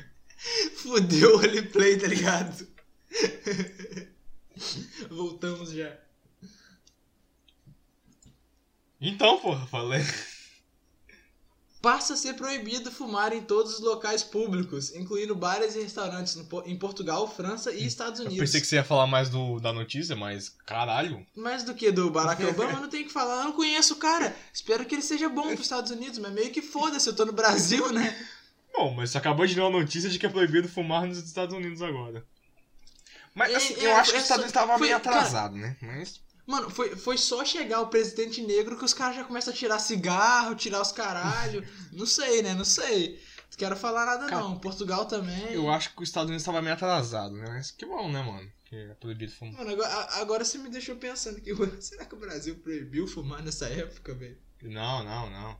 Fudeu 0.77 1.35
o 1.35 1.37
roleplay, 1.37 1.99
tá 1.99 2.07
ligado? 2.07 2.65
Voltamos 5.11 5.73
já. 5.73 5.93
Então, 9.01 9.41
porra, 9.41 9.67
falei. 9.67 10.05
Passa 11.81 12.13
a 12.13 12.17
ser 12.17 12.35
proibido 12.35 12.91
fumar 12.91 13.33
em 13.33 13.41
todos 13.41 13.73
os 13.73 13.79
locais 13.79 14.21
públicos, 14.21 14.93
incluindo 14.95 15.33
bares 15.35 15.75
e 15.75 15.81
restaurantes 15.81 16.37
em 16.65 16.75
Portugal, 16.77 17.27
França 17.27 17.71
e 17.71 17.85
Estados 17.87 18.19
Eu 18.19 18.27
Unidos. 18.27 18.45
pensei 18.45 18.61
que 18.61 18.67
você 18.67 18.75
ia 18.75 18.83
falar 18.83 19.07
mais 19.07 19.29
do, 19.31 19.59
da 19.59 19.73
notícia, 19.73 20.15
mas 20.15 20.49
caralho. 20.65 21.25
Mais 21.35 21.63
do 21.63 21.73
que 21.73 21.91
do 21.91 22.11
Barack 22.11 22.43
Obama, 22.45 22.73
eu 22.73 22.81
não 22.81 22.87
tenho 22.89 23.05
que 23.07 23.11
falar. 23.11 23.39
Eu 23.39 23.43
não 23.45 23.51
conheço 23.53 23.93
o 23.95 23.97
cara. 23.97 24.35
Espero 24.53 24.85
que 24.85 24.93
ele 24.93 25.01
seja 25.01 25.27
bom 25.27 25.47
pros 25.47 25.61
Estados 25.61 25.89
Unidos, 25.89 26.19
mas 26.19 26.31
meio 26.31 26.51
que 26.51 26.61
foda-se, 26.61 27.09
eu 27.09 27.15
tô 27.15 27.25
no 27.25 27.33
Brasil, 27.33 27.91
né? 27.91 28.15
Bom, 28.73 28.93
mas 28.93 29.09
você 29.09 29.17
acabou 29.17 29.47
de 29.47 29.55
dar 29.55 29.63
uma 29.67 29.79
notícia 29.79 30.07
de 30.09 30.19
que 30.19 30.25
é 30.27 30.29
proibido 30.29 30.69
fumar 30.69 31.07
nos 31.07 31.17
Estados 31.17 31.55
Unidos 31.55 31.81
agora. 31.81 32.23
Mas 33.33 33.53
É, 33.53 33.55
assim, 33.55 33.73
é, 33.75 33.85
eu 33.87 33.95
acho 33.95 34.11
que 34.11 34.17
é 34.17 34.19
os 34.19 34.23
Estados 34.23 34.43
Unidos 34.43 34.61
estavam 34.61 34.77
meio 34.77 34.99
cara- 34.99 35.17
atrasado, 35.17 35.55
né? 35.55 35.75
Mas. 35.81 36.21
Mano, 36.45 36.69
foi, 36.69 36.95
foi 36.95 37.17
só 37.17 37.45
chegar 37.45 37.81
o 37.81 37.87
presidente 37.87 38.41
negro 38.41 38.77
que 38.77 38.85
os 38.85 38.93
caras 38.93 39.15
já 39.15 39.23
começam 39.23 39.53
a 39.53 39.55
tirar 39.55 39.79
cigarro, 39.79 40.55
tirar 40.55 40.81
os 40.81 40.91
caralho. 40.91 41.67
Não 41.91 42.05
sei, 42.05 42.41
né? 42.41 42.53
Não 42.53 42.65
sei. 42.65 43.21
Não 43.51 43.57
quero 43.57 43.75
falar 43.75 44.05
nada, 44.05 44.27
Cara, 44.27 44.41
não. 44.41 44.57
Portugal 44.57 45.05
também. 45.05 45.53
Eu 45.53 45.69
acho 45.69 45.93
que 45.93 46.01
os 46.01 46.09
Estados 46.09 46.29
Unidos 46.29 46.41
estavam 46.41 46.61
meio 46.61 46.73
atrasado, 46.73 47.35
né? 47.35 47.45
Mas 47.49 47.69
que 47.69 47.85
bom, 47.85 48.09
né, 48.09 48.23
mano? 48.23 48.49
Que 48.65 48.75
é 48.75 48.93
proibido 48.95 49.31
fumar. 49.33 49.55
Mano, 49.57 49.71
agora, 49.71 50.21
agora 50.21 50.45
você 50.45 50.57
me 50.57 50.69
deixou 50.69 50.95
pensando 50.95 51.41
que 51.41 51.53
será 51.81 52.05
que 52.05 52.15
o 52.15 52.19
Brasil 52.19 52.55
proibiu 52.55 53.05
fumar 53.05 53.43
nessa 53.43 53.67
época, 53.67 54.13
velho? 54.13 54.37
Não, 54.63 55.03
não, 55.03 55.29
não. 55.29 55.59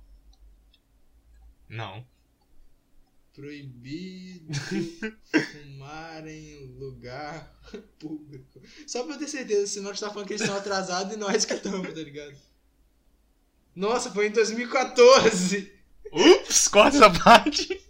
Não. 1.67 2.07
Proibido 3.33 4.53
fumar 5.53 6.27
em 6.27 6.75
lugar 6.77 7.57
público. 7.97 8.61
Só 8.85 9.03
pra 9.03 9.15
eu 9.15 9.19
ter 9.19 9.27
certeza, 9.27 9.67
senão 9.67 9.89
a 9.89 9.93
gente 9.93 10.01
tá 10.01 10.09
falando 10.09 10.27
que 10.27 10.33
eles 10.33 10.41
estão 10.41 10.57
atrasados 10.57 11.13
e 11.13 11.17
nós 11.17 11.45
que 11.45 11.53
estamos, 11.53 11.87
tá 11.87 12.01
ligado? 12.01 12.35
Nossa, 13.73 14.11
foi 14.11 14.27
em 14.27 14.31
2014! 14.31 15.71
Ups, 16.11 16.67
corta 16.67 16.97
essa 16.97 17.09
parte. 17.09 17.81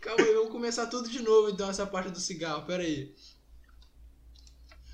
Calma 0.00 0.24
aí, 0.24 0.34
vamos 0.34 0.52
começar 0.52 0.86
tudo 0.86 1.08
de 1.08 1.20
novo 1.20 1.50
então, 1.50 1.68
essa 1.68 1.84
parte 1.84 2.10
do 2.10 2.20
cigarro, 2.20 2.64
pera 2.64 2.82
aí. 2.82 3.12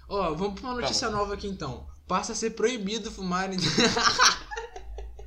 Ó, 0.09 0.35
vamos 0.35 0.59
pra 0.59 0.71
uma 0.71 0.81
notícia 0.81 1.11
nova 1.11 1.35
aqui 1.35 1.47
então. 1.47 1.87
Passa 2.09 2.33
a 2.33 2.37
ser 2.37 2.51
proibido 2.51 3.11
fumar 3.11 3.53
em... 3.53 3.59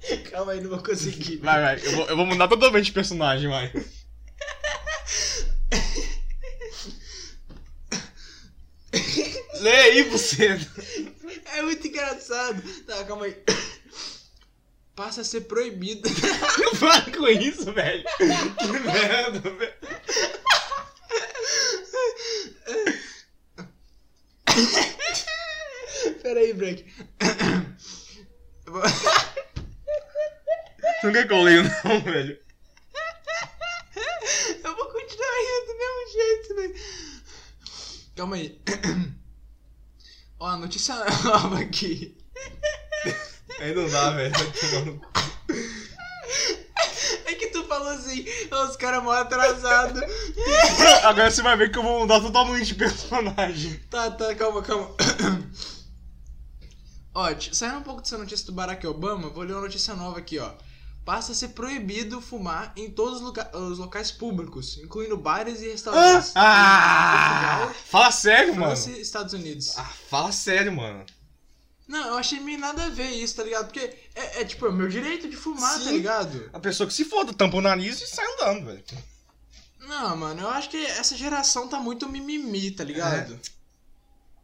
Calma 0.31 0.51
aí, 0.53 0.61
não 0.61 0.69
vou 0.69 0.83
conseguir. 0.83 1.37
Vai, 1.37 1.61
vai. 1.61 1.79
Eu 1.85 1.91
vou, 1.95 2.05
eu 2.07 2.17
vou 2.17 2.25
mudar 2.25 2.47
totalmente 2.47 2.85
de 2.85 2.91
personagem, 2.91 3.49
vai. 3.49 3.71
Lê 9.59 9.71
aí, 9.75 10.03
você. 10.03 10.57
É 11.53 11.61
muito 11.61 11.87
engraçado. 11.87 12.61
Tá, 12.85 13.03
calma 13.03 13.25
aí. 13.25 13.35
Passa 14.95 15.21
a 15.21 15.23
ser 15.23 15.41
proibido. 15.41 16.09
Para 16.79 17.11
com 17.11 17.27
isso, 17.27 17.71
velho. 17.73 18.03
Que 18.17 18.25
merda, 18.79 19.39
velho. 19.39 19.73
Pera 26.21 26.39
aí, 26.39 26.53
Break. 26.53 26.85
Eu 28.65 28.73
vou- 28.73 28.81
não 31.03 31.11
quer 31.13 31.27
que 31.27 31.33
eu 31.33 31.41
leio, 31.43 31.63
não, 31.63 32.01
velho? 32.01 32.39
Eu 34.63 34.75
vou 34.75 34.85
continuar 34.85 35.35
rindo 35.39 35.65
do 35.67 35.77
mesmo 35.77 36.11
jeito, 36.13 36.55
velho. 36.55 36.75
Calma 38.15 38.35
aí. 38.35 38.61
Ó, 40.39 40.57
notícia 40.57 40.95
nova 41.23 41.59
aqui. 41.59 42.17
Aí 43.59 43.73
não 43.73 43.89
dá, 43.89 44.11
velho. 44.11 44.33
É 47.25 47.33
que 47.35 47.47
tu 47.47 47.63
falou 47.65 47.89
assim, 47.89 48.25
"Ó, 48.51 48.65
os 48.65 48.75
caras 48.75 49.03
mó 49.03 49.11
atrasados. 49.11 50.01
Agora 51.03 51.29
você 51.31 51.41
vai 51.41 51.57
ver 51.57 51.71
que 51.71 51.77
eu 51.77 51.83
vou 51.83 51.99
mudar 52.01 52.19
totalmente 52.21 52.67
de 52.67 52.75
personagem. 52.75 53.79
Tá, 53.89 54.11
tá, 54.11 54.33
calma, 54.35 54.61
calma. 54.61 54.95
ó, 57.13 57.27
saindo 57.51 57.77
um 57.79 57.83
pouco 57.83 58.01
dessa 58.01 58.17
notícia 58.17 58.45
do 58.45 58.51
Barack 58.53 58.85
Obama, 58.87 59.29
vou 59.29 59.43
ler 59.43 59.53
uma 59.53 59.61
notícia 59.61 59.93
nova 59.95 60.19
aqui, 60.19 60.39
ó. 60.39 60.51
Passa 61.09 61.31
a 61.31 61.35
ser 61.35 61.47
proibido 61.49 62.21
fumar 62.21 62.71
em 62.75 62.91
todos 62.91 63.15
os, 63.15 63.21
loca- 63.21 63.57
os 63.57 63.79
locais 63.79 64.11
públicos, 64.11 64.77
incluindo 64.77 65.17
bares 65.17 65.59
e 65.59 65.69
restaurantes. 65.69 66.33
Ah! 66.35 67.61
Portugal, 67.63 67.83
Fala 67.85 68.11
sério, 68.11 68.53
mano. 68.53 68.65
França 68.75 68.91
e 68.91 69.01
Estados 69.01 69.33
Unidos. 69.33 69.73
Ah, 69.75 69.91
fala 70.07 70.31
sério, 70.31 70.71
mano. 70.71 71.03
Não, 71.87 72.09
eu 72.09 72.13
achei 72.19 72.39
meio 72.39 72.59
nada 72.59 72.83
a 72.85 72.89
ver 72.89 73.09
isso, 73.09 73.35
tá 73.37 73.43
ligado? 73.43 73.65
Porque 73.65 73.79
é, 74.13 74.41
é, 74.41 74.45
tipo, 74.45 74.67
é 74.67 74.69
o 74.69 74.71
meu 74.71 74.87
direito 74.87 75.27
de 75.27 75.35
fumar, 75.35 75.79
tá 75.79 75.85
Sim. 75.85 75.93
ligado? 75.93 76.47
A 76.53 76.59
pessoa 76.59 76.85
que 76.85 76.93
se 76.93 77.03
foda, 77.05 77.33
tampa 77.33 77.57
o 77.57 77.61
nariz 77.61 77.99
e 77.99 78.05
sai 78.07 78.25
andando, 78.35 78.67
velho. 78.67 78.83
Não, 79.79 80.15
mano, 80.15 80.41
eu 80.41 80.49
acho 80.49 80.69
que 80.69 80.77
essa 80.77 81.17
geração 81.17 81.67
tá 81.67 81.79
muito 81.79 82.07
mimimi, 82.07 82.69
tá 82.69 82.83
ligado? 82.83 83.33
É. 83.33 83.39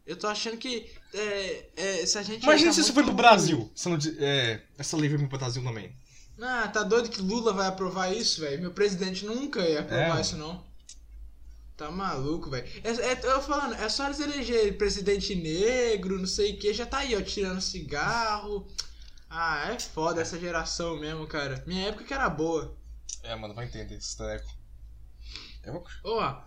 Eu 0.04 0.16
tô 0.16 0.26
achando 0.26 0.56
que 0.56 0.90
é, 1.14 1.66
é, 1.76 2.06
se 2.06 2.18
a 2.18 2.24
gente. 2.24 2.42
Imagina 2.42 2.70
tá 2.70 2.74
se 2.74 2.80
isso 2.80 2.92
foi 2.92 3.04
pro 3.04 3.12
Brasil. 3.14 3.70
Se 3.72 3.88
não, 3.88 3.96
di- 3.96 4.16
é, 4.18 4.60
essa 4.76 4.96
lei 4.96 5.08
veio 5.08 5.28
pro 5.28 5.38
Brasil 5.38 5.62
também. 5.62 5.94
Ah, 6.40 6.68
tá 6.68 6.82
doido 6.82 7.08
que 7.08 7.20
Lula 7.22 7.52
vai 7.52 7.66
aprovar 7.66 8.12
isso, 8.12 8.40
velho? 8.42 8.60
Meu 8.60 8.70
presidente 8.72 9.24
nunca 9.24 9.60
ia 9.60 9.80
aprovar 9.80 10.18
É. 10.18 10.20
isso, 10.20 10.36
não. 10.36 10.62
Tá 11.76 11.90
maluco, 11.90 12.48
velho. 12.50 12.66
É, 12.84 12.90
é, 12.90 13.20
eu 13.22 13.42
falando, 13.42 13.74
é 13.74 13.88
só 13.88 14.06
eles 14.06 14.20
elegerem 14.20 14.72
presidente 14.72 15.34
negro, 15.34 16.18
não 16.18 16.26
sei 16.26 16.54
o 16.54 16.58
que, 16.58 16.72
já 16.72 16.86
tá 16.86 16.98
aí, 16.98 17.14
ó, 17.14 17.20
tirando 17.22 17.60
cigarro. 17.60 18.66
Ah, 19.28 19.70
é 19.72 19.78
foda 19.78 20.20
essa 20.22 20.38
geração 20.38 20.98
mesmo, 20.98 21.26
cara. 21.26 21.62
Minha 21.66 21.88
época 21.88 22.04
que 22.04 22.14
era 22.14 22.28
boa. 22.30 22.74
É, 23.22 23.34
mano, 23.34 23.54
vai 23.54 23.66
entender 23.66 23.96
esse 23.96 24.16
treco. 24.16 24.48
Eu... 25.64 25.84
Ó, 26.04 26.40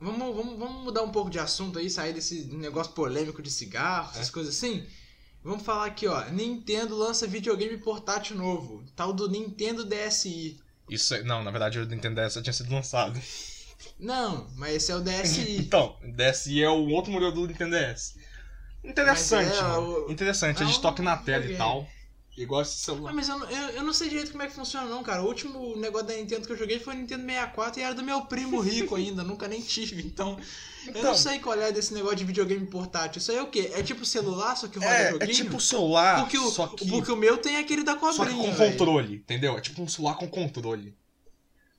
vamos, 0.00 0.34
vamos, 0.36 0.58
vamos 0.58 0.84
mudar 0.84 1.02
um 1.02 1.12
pouco 1.12 1.30
de 1.30 1.38
assunto 1.38 1.78
aí, 1.78 1.88
sair 1.88 2.12
desse 2.12 2.44
negócio 2.46 2.92
polêmico 2.92 3.40
de 3.40 3.50
cigarro, 3.50 4.10
essas 4.12 4.28
É. 4.28 4.32
coisas 4.32 4.54
assim. 4.56 4.86
Vamos 5.42 5.62
falar 5.64 5.86
aqui, 5.86 6.06
ó. 6.06 6.24
Nintendo 6.30 6.96
lança 6.96 7.26
videogame 7.26 7.78
portátil 7.78 8.36
novo. 8.36 8.84
Tal 8.94 9.12
do 9.12 9.28
Nintendo 9.28 9.84
DSi. 9.84 10.60
Isso 10.88 11.14
aí, 11.14 11.22
não, 11.22 11.42
na 11.42 11.50
verdade 11.50 11.78
o 11.78 11.86
Nintendo 11.86 12.20
DS 12.20 12.34
já 12.34 12.42
tinha 12.42 12.52
sido 12.52 12.72
lançado. 12.74 13.18
Não, 13.98 14.46
mas 14.56 14.74
esse 14.76 14.92
é 14.92 14.96
o 14.96 15.00
DSi. 15.00 15.56
Então, 15.60 15.96
DSi 16.02 16.62
é 16.62 16.68
o 16.68 16.88
outro 16.88 17.10
modelo 17.12 17.32
do 17.32 17.46
Nintendo 17.46 17.76
DS. 17.76 18.16
Interessante, 18.84 19.56
é, 19.56 19.78
o- 19.78 20.10
Interessante, 20.10 20.60
é 20.60 20.64
a 20.64 20.66
gente 20.66 20.78
um 20.78 20.82
toca 20.82 21.02
na 21.02 21.16
tela 21.16 21.44
e 21.44 21.56
tal. 21.56 21.86
Igual 22.36 22.62
esse 22.62 22.76
Ah, 22.80 22.84
celular. 22.84 23.12
mas 23.12 23.28
eu, 23.28 23.38
não- 23.38 23.50
eu, 23.50 23.68
eu 23.70 23.82
não 23.82 23.92
sei 23.92 24.08
direito 24.08 24.30
como 24.30 24.42
é 24.42 24.46
que 24.46 24.54
funciona 24.54 24.86
não, 24.86 25.02
cara. 25.02 25.22
O 25.22 25.26
último 25.26 25.76
negócio 25.76 26.06
da 26.06 26.14
Nintendo 26.14 26.46
que 26.46 26.52
eu 26.52 26.56
joguei 26.56 26.78
foi 26.78 26.94
o 26.94 26.96
Nintendo 26.96 27.24
64 27.26 27.80
e 27.80 27.82
era 27.82 27.94
do 27.94 28.02
meu 28.02 28.22
primo 28.22 28.60
rico 28.60 28.94
ainda, 28.94 29.22
nunca 29.24 29.46
nem 29.48 29.60
tive. 29.60 30.00
Então, 30.06 30.38
eu 30.86 30.90
Então. 30.90 31.02
não 31.02 31.14
sei 31.14 31.38
qual 31.40 31.60
é 31.60 31.70
desse 31.72 31.92
negócio 31.92 32.16
de 32.16 32.24
videogame 32.24 32.64
portátil. 32.66 33.18
Isso 33.18 33.30
aí 33.30 33.36
é 33.36 33.42
o 33.42 33.48
quê? 33.48 33.70
É 33.74 33.82
tipo 33.82 34.04
celular, 34.06 34.56
só 34.56 34.68
que 34.68 34.78
roda 34.78 34.90
É, 34.90 35.02
é 35.08 35.10
joguinho? 35.10 35.34
tipo 35.34 35.56
o 35.56 35.60
celular, 35.60 36.20
porque, 36.20 36.38
o, 36.38 36.50
só 36.50 36.66
que, 36.68 36.88
porque 36.88 37.12
o 37.12 37.16
meu 37.16 37.36
tem 37.36 37.56
aquele 37.56 37.82
da 37.82 37.92
só 37.98 37.98
cobrinha, 37.98 38.42
que 38.42 38.48
com 38.50 38.54
velho. 38.56 38.70
controle, 38.72 39.14
entendeu? 39.16 39.58
É 39.58 39.60
tipo 39.60 39.82
um 39.82 39.88
celular 39.88 40.14
com 40.14 40.28
controle. 40.28 40.96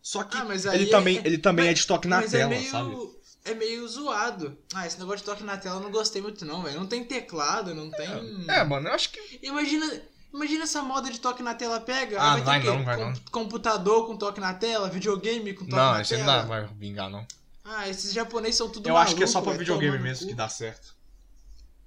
Só 0.02 0.24
que 0.24 0.36
Ah, 0.38 0.46
mas 0.46 0.66
aí 0.68 0.80
ele, 0.82 0.90
é- 0.90 0.92
também, 0.92 1.18
é- 1.18 1.22
ele 1.26 1.38
também 1.38 1.66
mas- 1.66 1.72
é 1.72 1.82
de 1.82 1.88
toque 1.88 2.08
na 2.08 2.22
tela, 2.24 2.54
é 2.54 2.58
meio, 2.60 2.72
sabe? 2.72 2.96
É 3.44 3.54
meio 3.56 3.88
zoado. 3.88 4.56
Ah, 4.74 4.86
esse 4.86 5.00
negócio 5.00 5.20
de 5.20 5.24
toque 5.24 5.44
na 5.44 5.58
tela 5.58 5.78
eu 5.78 5.84
não 5.84 5.90
gostei 5.92 6.22
muito 6.22 6.46
não, 6.46 6.62
velho. 6.62 6.80
Não 6.80 6.86
tem 6.86 7.04
teclado, 7.04 7.74
não 7.74 7.90
tem... 7.90 8.08
É, 8.48 8.64
mano, 8.64 8.88
eu 8.88 8.94
acho 8.94 9.12
que. 9.12 9.40
Imagina, 9.42 10.02
imagina 10.34 10.64
essa 10.64 10.82
moda 10.82 11.10
de 11.12 11.20
toque 11.20 11.42
na 11.44 11.54
tela 11.54 11.80
pega. 11.80 12.22
Ah, 12.22 12.38
não 12.38 12.44
vai 12.44 12.60
vai 12.60 12.62
ter 12.62 12.68
não, 12.78 12.84
vai 12.86 12.98
Com- 12.98 13.06
não. 13.06 13.14
Computador 13.32 14.08
com 14.08 14.18
toque 14.18 14.40
na 14.40 14.54
tela, 14.54 14.90
videogame 14.90 15.54
com 15.54 15.66
toque 15.66 15.76
Não, 15.76 15.94
na 15.94 16.02
esse 16.02 16.14
aí 16.16 16.20
tela. 16.22 16.42
não 16.42 16.48
vai 16.50 16.66
vingar, 16.78 17.10
não. 17.10 17.26
Ah, 17.64 17.88
esses 17.88 18.12
japoneses 18.14 18.56
são 18.58 18.70
tudo 18.70 18.90
eu 18.90 18.98
acho 18.98 19.16
que 19.16 19.24
é 19.24 19.28
só 19.28 19.40
maluco, 19.40 19.52
pra 19.52 19.60
videogame 19.60 20.00
mesmo 20.00 20.28
que 20.28 20.34
dá 20.34 20.50
certo. 20.50 21.00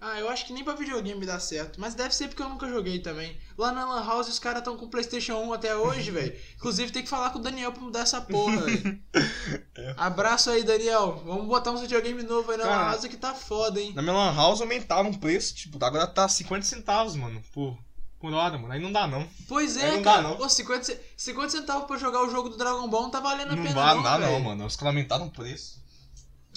Ah, 0.00 0.20
eu 0.20 0.28
acho 0.28 0.44
que 0.44 0.52
nem 0.52 0.62
pra 0.62 0.74
videogame 0.74 1.24
dá 1.24 1.40
certo. 1.40 1.80
Mas 1.80 1.94
deve 1.94 2.14
ser 2.14 2.28
porque 2.28 2.42
eu 2.42 2.48
nunca 2.50 2.68
joguei 2.68 2.98
também. 2.98 3.38
Lá 3.56 3.72
na 3.72 3.86
Lan 3.86 4.04
House 4.06 4.28
os 4.28 4.38
caras 4.38 4.58
estão 4.58 4.76
com 4.76 4.86
PlayStation 4.86 5.34
1 5.36 5.52
até 5.54 5.74
hoje, 5.74 6.10
velho. 6.10 6.36
Inclusive 6.56 6.92
tem 6.92 7.02
que 7.02 7.08
falar 7.08 7.30
com 7.30 7.38
o 7.38 7.42
Daniel 7.42 7.72
pra 7.72 7.80
mudar 7.82 8.00
essa 8.00 8.20
porra, 8.20 8.60
velho. 8.62 9.00
É. 9.76 9.94
Abraço 9.96 10.50
aí, 10.50 10.62
Daniel. 10.62 11.20
Vamos 11.26 11.46
botar 11.46 11.72
um 11.72 11.76
videogame 11.78 12.22
novo 12.22 12.48
aí 12.52 12.56
na 12.56 12.64
Cara, 12.64 12.76
Lan 12.84 12.90
House 12.92 13.06
que 13.06 13.16
tá 13.16 13.34
foda, 13.34 13.80
hein? 13.80 13.92
Na 13.94 14.02
minha 14.02 14.14
Lan 14.14 14.32
House 14.34 14.60
aumentaram 14.60 15.10
o 15.10 15.18
preço, 15.18 15.52
tipo, 15.54 15.84
agora 15.84 16.06
tá 16.06 16.28
50 16.28 16.64
centavos, 16.64 17.16
mano, 17.16 17.42
por, 17.52 17.76
por 18.24 18.32
hora, 18.32 18.56
mano. 18.56 18.72
Aí 18.72 18.80
não 18.80 18.90
dá, 18.90 19.06
não. 19.06 19.28
Pois 19.46 19.76
Aí 19.76 19.84
é, 19.84 19.90
não 19.92 20.02
dá, 20.02 20.12
cara. 20.14 20.22
não. 20.22 20.36
Pô, 20.36 20.48
50, 20.48 20.82
ce- 20.84 21.00
50 21.16 21.50
centavos 21.50 21.86
pra 21.86 21.98
jogar 21.98 22.22
o 22.22 22.30
jogo 22.30 22.48
do 22.48 22.56
Dragon 22.56 22.88
Ball 22.88 23.02
não 23.02 23.10
tá 23.10 23.20
valendo 23.20 23.52
a 23.52 23.56
Não 23.56 23.62
pena 23.62 23.74
vai 23.74 23.94
não, 23.94 24.02
dar, 24.02 24.18
não, 24.18 24.40
mano. 24.40 24.64
Os 24.64 24.76
caras 24.76 24.94
aumentaram 24.94 25.26
o 25.26 25.30
preço. 25.30 25.82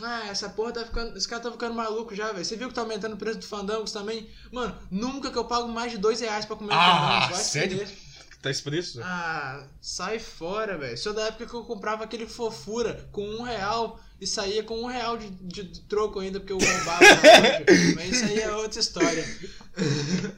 Ah, 0.02 0.28
essa 0.28 0.48
porra 0.50 0.72
tá 0.72 0.86
ficando. 0.86 1.18
Esse 1.18 1.28
cara 1.28 1.42
tá 1.42 1.52
ficando 1.52 1.76
maluco 1.76 2.16
já, 2.16 2.32
velho. 2.32 2.46
Você 2.46 2.56
viu 2.56 2.70
que 2.70 2.74
tá 2.74 2.82
aumentando 2.82 3.16
o 3.16 3.18
preço 3.18 3.40
do 3.40 3.46
Fandangos 3.48 3.92
também? 3.92 4.30
Mano, 4.52 4.78
nunca 4.90 5.30
que 5.30 5.38
eu 5.38 5.44
pago 5.46 5.68
mais 5.68 5.92
de 5.92 5.98
dois 5.98 6.22
reais 6.22 6.46
pra 6.46 6.56
comer 6.56 6.72
um 6.74 6.78
Ah, 6.78 6.86
Fandangos. 7.22 7.30
Vai 7.36 7.44
se 7.44 7.50
sério? 7.52 7.88
Tá 8.42 8.50
preço? 8.64 9.00
Ah, 9.04 9.68
sai 9.82 10.20
fora, 10.20 10.78
velho. 10.78 10.98
Sou 10.98 11.14
da 11.14 11.24
época 11.28 11.48
que 11.48 11.54
eu 11.54 11.64
comprava 11.64 12.04
aquele 12.04 12.28
fofura 12.28 13.08
com 13.12 13.28
um 13.28 13.42
real 13.42 14.00
e 14.22 14.28
saía 14.28 14.64
com 14.64 14.80
um 14.82 14.86
real 14.86 15.18
de, 15.18 15.30
de- 15.30 15.64
de 15.64 15.82
troco 15.82 16.20
ainda, 16.20 16.40
porque 16.40 16.54
eu 16.54 16.58
roubava. 16.58 17.00
Mas 17.96 18.16
isso 18.16 18.26
aí 18.26 18.40
é 18.40 18.52
outra 18.56 18.80
história. 18.80 19.26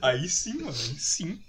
Aí 0.02 0.28
sim, 0.30 0.54
mano, 0.56 0.70
aí 0.70 1.00
sim. 1.00 1.42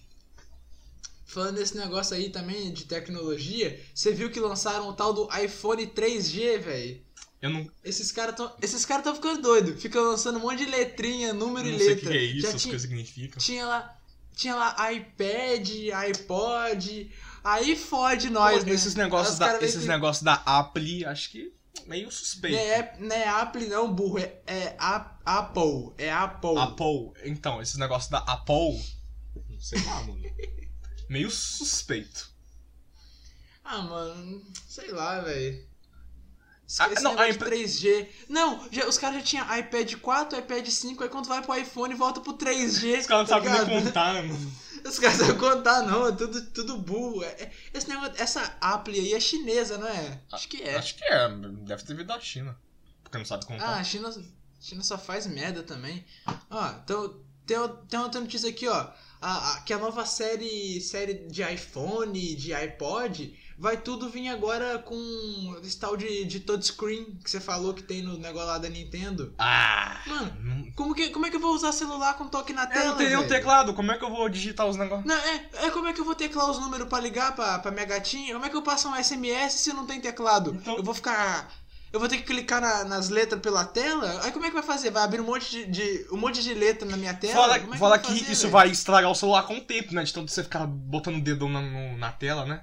Falando 1.27 1.57
desse 1.57 1.77
negócio 1.77 2.17
aí 2.17 2.31
também 2.31 2.73
de 2.73 2.85
tecnologia, 2.85 3.81
você 3.95 4.13
viu 4.13 4.31
que 4.31 4.41
lançaram 4.41 4.89
o 4.89 4.93
tal 4.93 5.13
do 5.13 5.29
iPhone 5.41 5.87
3G, 5.87 6.59
velho? 6.59 7.01
Eu 7.41 7.51
não, 7.51 7.71
Esses 7.85 8.11
caras 8.13 8.35
tão, 8.35 8.53
esses 8.61 8.85
tão 9.05 9.15
ficando 9.15 9.41
doidos. 9.41 9.81
Ficam 9.81 10.03
lançando 10.03 10.39
um 10.39 10.43
monte 10.43 10.59
de 10.65 10.67
letrinha, 10.71 11.33
número 11.33 11.69
não 11.69 11.77
e 11.77 11.79
sei 11.79 11.87
o 11.93 11.95
letra. 11.95 12.11
que 12.11 12.17
é 12.19 12.23
isso, 12.23 12.41
Já 12.49 12.55
as 12.55 12.61
tinha, 12.61 12.73
coisas 12.73 12.89
significam. 12.89 13.39
tinha 13.39 13.67
lá, 13.67 14.00
tinha 14.35 14.55
lá 14.55 14.93
iPad, 14.93 15.69
iPod. 15.95 17.11
Aí 17.43 17.75
fode 17.77 18.29
nós, 18.31 18.65
né? 18.65 18.73
esses 18.73 18.95
negócios 18.95 19.35
Os 19.35 19.39
da, 19.39 19.63
esses 19.63 19.83
que- 19.83 19.89
negócios 19.89 20.23
da 20.23 20.35
Apple, 20.45 21.05
acho 21.07 21.31
que 21.31 21.53
meio 21.87 22.11
suspeito. 22.11 22.57
Não 22.57 22.63
é, 22.63 22.97
não 22.99 23.17
é 23.17 23.29
Apple 23.29 23.67
não, 23.67 23.93
burro. 23.93 24.19
É, 24.19 24.41
é 24.47 24.77
A- 24.79 25.17
Apple. 25.25 25.93
É 25.97 26.11
Apple. 26.13 26.59
Apple, 26.59 27.13
então, 27.25 27.61
esses 27.63 27.77
negócios 27.77 28.11
da 28.11 28.19
Apple, 28.19 28.83
não 29.49 29.59
sei 29.61 29.83
lá, 29.85 30.03
mano. 30.03 30.23
meio 31.09 31.31
suspeito. 31.31 32.31
Ah, 33.65 33.83
mano, 33.83 34.45
sei 34.69 34.91
lá, 34.91 35.21
velho. 35.21 35.70
Esse, 36.71 36.83
Ah, 36.83 37.01
não, 37.01 37.13
iPad- 37.15 37.49
3G. 37.49 38.09
Não, 38.29 38.69
já, 38.71 38.87
os 38.87 38.97
caras 38.97 39.17
já 39.19 39.23
tinham 39.25 39.59
iPad 39.59 39.95
4, 39.97 40.39
iPad 40.39 40.69
5, 40.69 41.03
aí 41.03 41.09
quando 41.11 41.27
vai 41.27 41.43
pro 41.43 41.57
iPhone 41.59 41.95
volta 41.95 42.21
pro 42.21 42.35
3G. 42.35 43.01
Os 43.01 43.07
caras 43.07 43.29
não 43.29 43.41
tá 43.41 43.45
sabem 43.51 43.67
nem 43.69 43.83
contar, 43.83 44.15
mano. 44.23 44.53
Os 44.87 44.99
caras 44.99 45.19
não 45.19 45.27
sabem 45.27 45.41
contar, 45.41 45.83
não, 45.83 46.07
é 46.09 46.13
tudo, 46.13 46.41
tudo 46.53 46.79
burro. 46.79 47.23
É- 47.25 47.27
é- 47.43 47.53
esse 47.75 47.89
negócio, 47.89 48.15
essa 48.17 48.57
Apple 48.61 48.99
aí 48.99 49.13
é 49.13 49.21
chinesa, 49.21 49.77
não 49.77 49.87
é? 49.89 50.21
Acho 50.33 50.49
que 50.49 50.63
é. 50.63 50.77
Acho 50.77 50.95
que 50.95 51.05
é, 51.05 51.29
deve 51.65 51.83
ter 51.83 51.95
vindo 51.95 52.07
da 52.07 52.19
China. 52.21 52.57
Porque 53.03 53.19
não 53.19 53.25
sabe 53.25 53.45
Ah, 53.45 53.49
contar. 53.49 53.75
a 53.77 53.85
China, 53.85 54.09
a 54.09 54.63
China 54.63 54.83
só 54.83 54.97
faz 54.97 55.27
merda 55.27 55.63
também. 55.65 56.05
Ó, 56.49 56.71
então, 56.85 57.21
tem, 57.45 57.57
tem 57.89 58.01
outra 58.01 58.21
notícia 58.21 58.49
aqui, 58.49 58.69
ó. 58.69 58.87
A, 59.21 59.55
a- 59.57 59.61
que 59.63 59.73
a 59.75 59.79
nova 59.79 60.07
série, 60.07 60.81
série 60.81 61.15
de 61.29 61.43
iPhone, 61.43 62.35
de 62.37 62.55
iPod, 62.55 63.37
vai 63.61 63.77
tudo 63.77 64.09
vir 64.09 64.29
agora 64.29 64.79
com 64.79 65.57
esse 65.63 65.79
tal 65.79 65.97
de, 65.97 66.25
de 66.25 66.41
touchscreen 66.41 67.05
que 67.23 67.31
você 67.31 67.39
falou 67.39 67.75
que 67.75 67.83
tem 67.83 68.03
no 68.03 68.17
negócio 68.19 68.49
lá 68.49 68.59
da 68.59 68.69
Nintendo. 68.69 69.35
Ah! 69.39 70.01
Mano, 70.07 70.73
como, 70.75 70.95
que, 70.95 71.11
como 71.11 71.27
é 71.27 71.31
que 71.31 71.37
eu 71.37 71.41
vou 71.41 71.55
usar 71.55 71.73
celular 71.73 72.15
com 72.15 72.27
toque 72.27 72.53
na 72.53 72.65
Eu 72.65 72.69
tela? 72.69 72.85
não 72.87 72.97
tenho 72.97 73.29
teclado, 73.29 73.75
como 73.75 73.93
é 73.93 73.99
que 73.99 74.05
eu 74.05 74.11
vou 74.11 74.29
digitar 74.29 74.67
os 74.67 74.77
negócios? 74.77 75.07
Não, 75.07 75.15
é, 75.15 75.49
é 75.67 75.71
como 75.71 75.87
é 75.89 75.93
que 75.93 76.01
eu 76.01 76.05
vou 76.05 76.15
teclar 76.15 76.51
os 76.51 76.59
números 76.59 76.89
pra 76.89 76.99
ligar 77.01 77.35
pra, 77.37 77.59
pra 77.59 77.71
minha 77.71 77.85
gatinha? 77.87 78.33
Como 78.33 78.47
é 78.47 78.49
que 78.49 78.57
eu 78.57 78.63
passo 78.63 78.89
um 78.89 78.95
SMS 78.97 79.53
se 79.61 79.73
não 79.73 79.87
tem 79.87 80.01
teclado? 80.01 80.55
Então- 80.55 80.77
Eu 80.77 80.83
vou 80.83 80.95
ficar. 80.95 81.53
Eu 81.93 81.99
vou 81.99 82.09
ter 82.09 82.19
que 82.19 82.23
clicar 82.23 82.61
na- 82.61 82.85
nas 82.85 83.09
letras 83.09 83.41
pela 83.41 83.65
tela? 83.65 84.21
Aí 84.23 84.31
como 84.31 84.45
é 84.45 84.49
que 84.49 84.55
vai 84.55 84.63
fazer? 84.63 84.91
Vai 84.93 85.03
abrir 85.03 85.21
um 85.21 85.25
monte 85.25 85.51
de, 85.51 85.67
de- 85.67 86.07
um 86.13 86.17
monte 86.17 86.41
de 86.41 86.55
letra 86.55 86.89
na 86.89 86.97
minha 86.97 87.13
tela? 87.13 87.35
Fala, 87.35 87.59
Como 87.59 87.75
é 87.75 87.79
fala 87.79 87.97
eu 87.97 88.01
que, 88.01 88.07
vou 88.11 88.17
fazer, 88.19 88.33
isso 88.33 88.43
velho? 88.43 88.53
vai 88.53 88.71
estragar 88.71 89.11
o 89.11 89.15
celular 89.15 89.43
com 89.43 89.57
o 89.57 89.61
tempo, 89.61 89.93
né? 89.93 90.05
De 90.05 90.13
tanto 90.15 90.31
você 90.31 90.45
ficar 90.45 90.67
botando 90.69 91.17
o 91.17 91.21
dedo 91.21 91.49
na, 91.49 91.61
no- 91.61 91.99
na 91.99 92.13
tela, 92.13 92.47
né? 92.47 92.63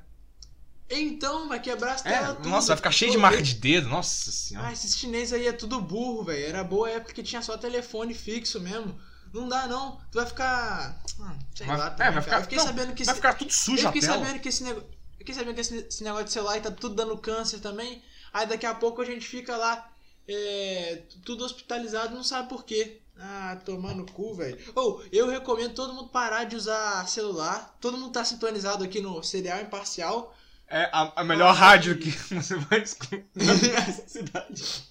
Então, 0.89 1.49
vai 1.49 1.59
quebrar 1.59 1.93
as 1.95 2.05
É, 2.05 2.09
telas 2.11 2.37
tudo. 2.37 2.49
nossa, 2.49 2.67
vai 2.67 2.77
ficar 2.77 2.91
cheio 2.91 3.11
de 3.11 3.17
marca 3.17 3.41
de 3.41 3.55
dedo, 3.55 3.89
nossa 3.89 4.31
senhora. 4.31 4.67
Ah, 4.67 4.73
esses 4.73 4.95
chineses 4.95 5.33
aí 5.33 5.47
é 5.47 5.51
tudo 5.51 5.81
burro, 5.81 6.23
velho. 6.23 6.45
Era 6.45 6.63
boa 6.63 6.89
época 6.89 7.13
que 7.13 7.23
tinha 7.23 7.41
só 7.41 7.57
telefone 7.57 8.13
fixo 8.13 8.59
mesmo. 8.61 8.97
Não 9.33 9.47
dá, 9.49 9.67
não. 9.67 9.99
Tu 10.11 10.15
vai 10.15 10.25
ficar. 10.25 11.01
Ah, 11.19 11.35
sei 11.53 11.67
Vai- 11.67 11.77
lá, 11.77 11.87
é, 11.87 11.89
também, 11.89 12.13
vai 12.13 12.13
cara. 12.13 12.21
ficar, 12.23 12.37
Eu 12.37 12.41
fiquei 12.43 12.57
não, 12.57 12.65
sabendo 12.65 12.93
que 12.93 13.03
vai 13.03 13.11
esse- 13.13 13.21
ficar 13.21 13.33
tudo 13.33 13.51
sujo 13.51 13.83
Eu 13.83 13.87
fiquei 13.87 14.01
sabendo 14.01 14.39
que 14.39 14.49
esse 14.49 14.63
negócio. 14.63 14.87
Eu 14.89 15.17
fiquei 15.17 15.35
sabendo 15.35 15.55
que 15.55 15.61
esse, 15.61 16.03
negócio 16.03 16.25
de 16.25 16.31
celular 16.31 16.61
tá 16.61 16.71
tudo 16.71 16.95
dando 16.95 17.17
câncer 17.17 17.59
também. 17.59 18.01
Aí 18.31 18.47
daqui 18.47 18.65
a 18.65 18.73
pouco 18.73 19.01
a 19.01 19.05
gente 19.05 19.27
fica 19.27 19.57
lá, 19.57 19.89
é, 20.27 21.03
tudo 21.25 21.43
hospitalizado, 21.43 22.15
não 22.15 22.23
sabe 22.23 22.47
por 22.47 22.63
quê. 22.63 23.01
Ah, 23.19 23.57
tomar 23.65 23.95
no 23.95 24.05
cu, 24.05 24.35
velho. 24.35 24.57
Ou, 24.75 25.03
eu 25.11 25.27
recomendo 25.27 25.73
todo 25.73 25.93
mundo 25.93 26.07
parar 26.09 26.43
de 26.45 26.55
usar 26.55 27.05
celular. 27.09 27.75
Todo 27.81 27.97
mundo 27.97 28.11
tá 28.13 28.23
sintonizado 28.23 28.83
aqui 28.83 29.01
no 29.01 29.21
Serial 29.23 29.59
Imparcial. 29.59 30.33
É 30.69 30.89
a, 30.91 31.21
a 31.21 31.23
melhor 31.23 31.49
Ai. 31.49 31.55
rádio 31.55 31.97
que 31.97 32.11
você 32.33 32.55
vai 32.55 32.81
escutar 32.81 33.23
nessa 33.33 34.07
cidade. 34.07 34.83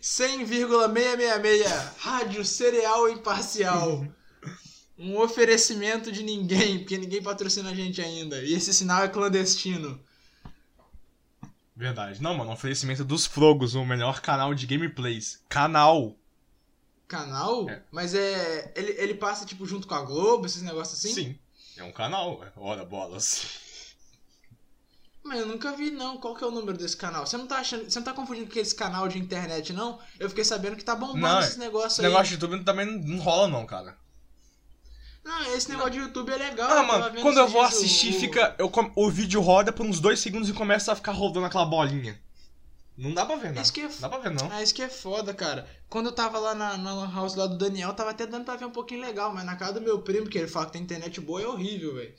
100,666. 0.00 1.96
Rádio 1.98 2.44
Cereal 2.44 3.08
Imparcial. 3.08 4.06
Um 4.98 5.18
oferecimento 5.18 6.12
de 6.12 6.22
ninguém, 6.22 6.78
porque 6.78 6.98
ninguém 6.98 7.22
patrocina 7.22 7.70
a 7.70 7.74
gente 7.74 8.00
ainda. 8.00 8.40
E 8.42 8.52
esse 8.52 8.72
sinal 8.72 9.02
é 9.02 9.08
clandestino. 9.08 9.98
Verdade. 11.74 12.22
Não, 12.22 12.34
mano, 12.34 12.52
oferecimento 12.52 13.04
dos 13.04 13.26
Frogos, 13.26 13.74
o 13.74 13.84
melhor 13.84 14.20
canal 14.20 14.54
de 14.54 14.66
gameplays. 14.66 15.42
Canal. 15.48 16.14
Canal? 17.08 17.68
É. 17.68 17.82
Mas 17.90 18.14
é. 18.14 18.72
Ele, 18.76 18.92
ele 18.92 19.14
passa, 19.14 19.44
tipo, 19.44 19.66
junto 19.66 19.88
com 19.88 19.94
a 19.94 20.02
Globo, 20.02 20.46
esses 20.46 20.62
negócios 20.62 20.98
assim? 20.98 21.14
Sim. 21.14 21.38
É 21.76 21.82
um 21.84 21.92
canal, 21.92 22.38
ué. 22.38 22.52
Ora, 22.56 22.84
bolas. 22.84 23.46
Mas 25.24 25.40
eu 25.40 25.46
nunca 25.46 25.72
vi, 25.72 25.90
não. 25.90 26.18
Qual 26.18 26.34
que 26.36 26.44
é 26.44 26.46
o 26.46 26.50
número 26.50 26.76
desse 26.76 26.96
canal? 26.96 27.26
Você 27.26 27.36
não 27.36 27.46
tá 27.46 27.56
achando. 27.58 27.90
Você 27.90 27.98
não 27.98 28.04
tá 28.04 28.12
confundindo 28.12 28.52
com 28.52 28.58
esse 28.58 28.74
canal 28.74 29.08
de 29.08 29.18
internet, 29.18 29.72
não? 29.72 29.98
Eu 30.20 30.28
fiquei 30.28 30.44
sabendo 30.44 30.76
que 30.76 30.84
tá 30.84 30.94
bombando 30.94 31.18
Não, 31.20 31.40
esses 31.40 31.56
negócios 31.56 31.94
Esse 31.94 32.02
aí. 32.02 32.08
negócio 32.08 32.26
de 32.36 32.44
YouTube 32.44 32.64
também 32.64 32.86
não- 32.86 32.98
não 33.16 33.18
rola, 33.22 33.48
não, 33.48 33.64
cara. 33.66 33.96
Não, 35.24 35.54
esse 35.54 35.70
negócio 35.70 35.92
de 35.92 35.98
YouTube 36.00 36.30
é 36.30 36.36
legal. 36.36 36.70
Ah, 36.70 36.82
mano, 36.82 37.22
quando 37.22 37.38
eu 37.38 37.48
vou 37.48 37.62
assistir, 37.62 38.14
o- 38.14 38.20
fica. 38.20 38.54
Eu, 38.58 38.70
o 38.94 39.10
vídeo 39.10 39.40
roda 39.40 39.72
por 39.72 39.86
uns 39.86 39.98
dois 39.98 40.20
segundos 40.20 40.50
e 40.50 40.52
começa 40.52 40.92
a 40.92 40.96
ficar 40.96 41.12
rodando 41.12 41.46
aquela 41.46 41.64
bolinha. 41.64 42.20
Não 42.96 43.12
dá 43.12 43.26
pra 43.26 43.36
ver, 43.36 43.52
não. 43.52 43.62
Isso 43.62 43.72
que 43.72 43.80
é 43.80 43.88
Não 43.88 44.00
dá 44.00 44.08
pra 44.08 44.18
ver, 44.18 44.30
não. 44.30 44.50
Ah, 44.50 44.62
isso 44.62 44.74
que 44.74 44.82
é 44.82 44.88
foda, 44.88 45.34
cara. 45.34 45.68
Quando 45.88 46.06
eu 46.06 46.12
tava 46.12 46.38
lá 46.38 46.54
na, 46.54 46.76
na 46.76 46.94
lan 46.94 47.12
house 47.12 47.34
lá 47.34 47.46
do 47.46 47.58
Daniel, 47.58 47.92
tava 47.92 48.10
até 48.10 48.26
dando 48.26 48.44
pra 48.44 48.56
ver 48.56 48.66
um 48.66 48.70
pouquinho 48.70 49.00
legal, 49.00 49.34
mas 49.34 49.44
na 49.44 49.56
casa 49.56 49.74
do 49.74 49.80
meu 49.80 50.00
primo, 50.00 50.28
que 50.28 50.38
ele 50.38 50.46
fala 50.48 50.66
que 50.66 50.72
tem 50.72 50.82
internet 50.82 51.20
boa, 51.20 51.42
é 51.42 51.46
horrível, 51.46 51.94
velho. 51.94 52.14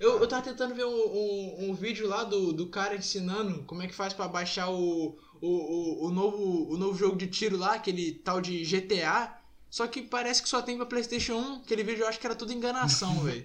Eu, 0.00 0.18
eu 0.18 0.26
tava 0.26 0.42
tentando 0.42 0.74
ver 0.74 0.86
um, 0.86 0.88
um, 0.88 1.70
um 1.70 1.74
vídeo 1.74 2.08
lá 2.08 2.24
do, 2.24 2.52
do 2.52 2.68
cara 2.68 2.96
ensinando 2.96 3.62
como 3.64 3.82
é 3.82 3.86
que 3.86 3.94
faz 3.94 4.12
pra 4.12 4.26
baixar 4.26 4.70
o, 4.70 5.18
o, 5.40 5.48
o, 5.48 6.06
o 6.06 6.10
novo, 6.10 6.72
o 6.72 6.76
novo 6.76 6.96
jogo 6.96 7.16
de 7.16 7.26
tiro 7.26 7.56
lá, 7.56 7.74
aquele 7.74 8.12
tal 8.12 8.40
de 8.40 8.64
GTA. 8.64 9.38
Só 9.70 9.86
que 9.86 10.02
parece 10.02 10.42
que 10.42 10.48
só 10.48 10.62
tem 10.62 10.76
pra 10.76 10.86
PlayStation 10.86 11.34
1. 11.34 11.54
Aquele 11.56 11.82
vídeo 11.82 12.02
eu 12.04 12.08
acho 12.08 12.18
que 12.18 12.26
era 12.26 12.34
tudo 12.34 12.52
enganação, 12.52 13.20
velho. 13.24 13.44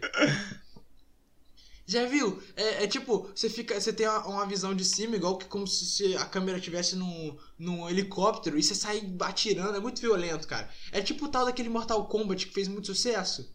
Já 1.90 2.06
viu? 2.06 2.40
É, 2.56 2.84
é 2.84 2.88
tipo, 2.88 3.32
você 3.36 3.50
fica, 3.50 3.82
você 3.82 3.92
tem 3.92 4.08
uma, 4.08 4.28
uma 4.28 4.46
visão 4.46 4.76
de 4.76 4.86
cima, 4.86 5.16
igual 5.16 5.40
que 5.40 5.46
como 5.48 5.66
se 5.66 6.16
a 6.18 6.24
câmera 6.26 6.60
estivesse 6.60 6.96
num, 6.96 7.36
num 7.58 7.90
helicóptero 7.90 8.60
e 8.60 8.64
você 8.64 8.76
sai 8.76 9.02
atirando, 9.22 9.76
é 9.76 9.80
muito 9.80 10.00
violento, 10.00 10.48
cara. 10.48 10.70
É 10.92 11.02
tipo 11.02 11.26
o 11.26 11.30
tal 11.30 11.46
daquele 11.46 11.68
Mortal 11.68 12.08
Kombat 12.08 12.46
que 12.46 12.54
fez 12.54 12.68
muito 12.68 12.86
sucesso. 12.86 13.52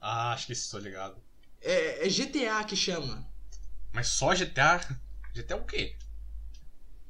Ah, 0.00 0.32
acho 0.32 0.46
que 0.46 0.52
isso, 0.52 0.68
tô 0.68 0.78
ligado. 0.78 1.16
É, 1.60 2.04
é 2.04 2.10
GTA 2.10 2.64
que 2.64 2.74
chama. 2.74 3.24
Mas 3.92 4.08
só 4.08 4.34
GTA? 4.34 4.78
GTA 5.32 5.56
é 5.56 5.60
o 5.60 5.64
quê? 5.64 5.94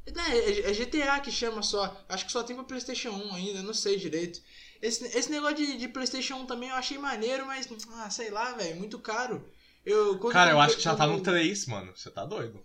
É, 0.06 0.36
é- 0.36 0.70
é 0.70 0.74
GTA 0.74 1.20
que 1.20 1.30
chama 1.32 1.62
só. 1.62 2.04
Acho 2.06 2.26
que 2.26 2.32
só 2.32 2.42
tem 2.42 2.54
pra 2.54 2.64
PlayStation 2.64 3.10
1 3.10 3.34
ainda, 3.34 3.62
não 3.62 3.72
sei 3.72 3.96
direito. 3.96 4.42
Esse, 4.82 5.04
esse 5.16 5.30
negócio 5.30 5.56
de, 5.56 5.78
de 5.78 5.88
PlayStation 5.88 6.36
1 6.36 6.46
também 6.46 6.68
eu 6.68 6.74
achei 6.74 6.98
maneiro, 6.98 7.46
mas, 7.46 7.66
ah, 7.94 8.10
sei 8.10 8.30
lá, 8.30 8.52
velho, 8.52 8.76
muito 8.76 8.98
caro. 8.98 9.42
Eu, 9.84 10.18
quando- 10.18 10.32
Cara, 10.32 10.50
eu 10.50 10.56
quando- 10.56 10.66
acho 10.66 10.76
que 10.76 10.82
já 10.82 10.94
tá 10.94 11.06
no 11.06 11.14
quando- 11.14 11.24
3, 11.24 11.66
mano. 11.66 11.92
Você 11.96 12.10
tá 12.10 12.24
doido. 12.24 12.64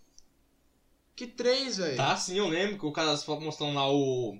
Que 1.15 1.25
3, 1.27 1.77
velho? 1.77 1.95
Tá 1.95 2.15
sim, 2.17 2.37
eu 2.37 2.47
lembro 2.47 2.77
que 2.77 2.85
o 2.85 2.91
cara 2.91 3.15
só 3.15 3.39
mostrando 3.39 3.75
lá 3.75 3.89
o. 3.89 4.37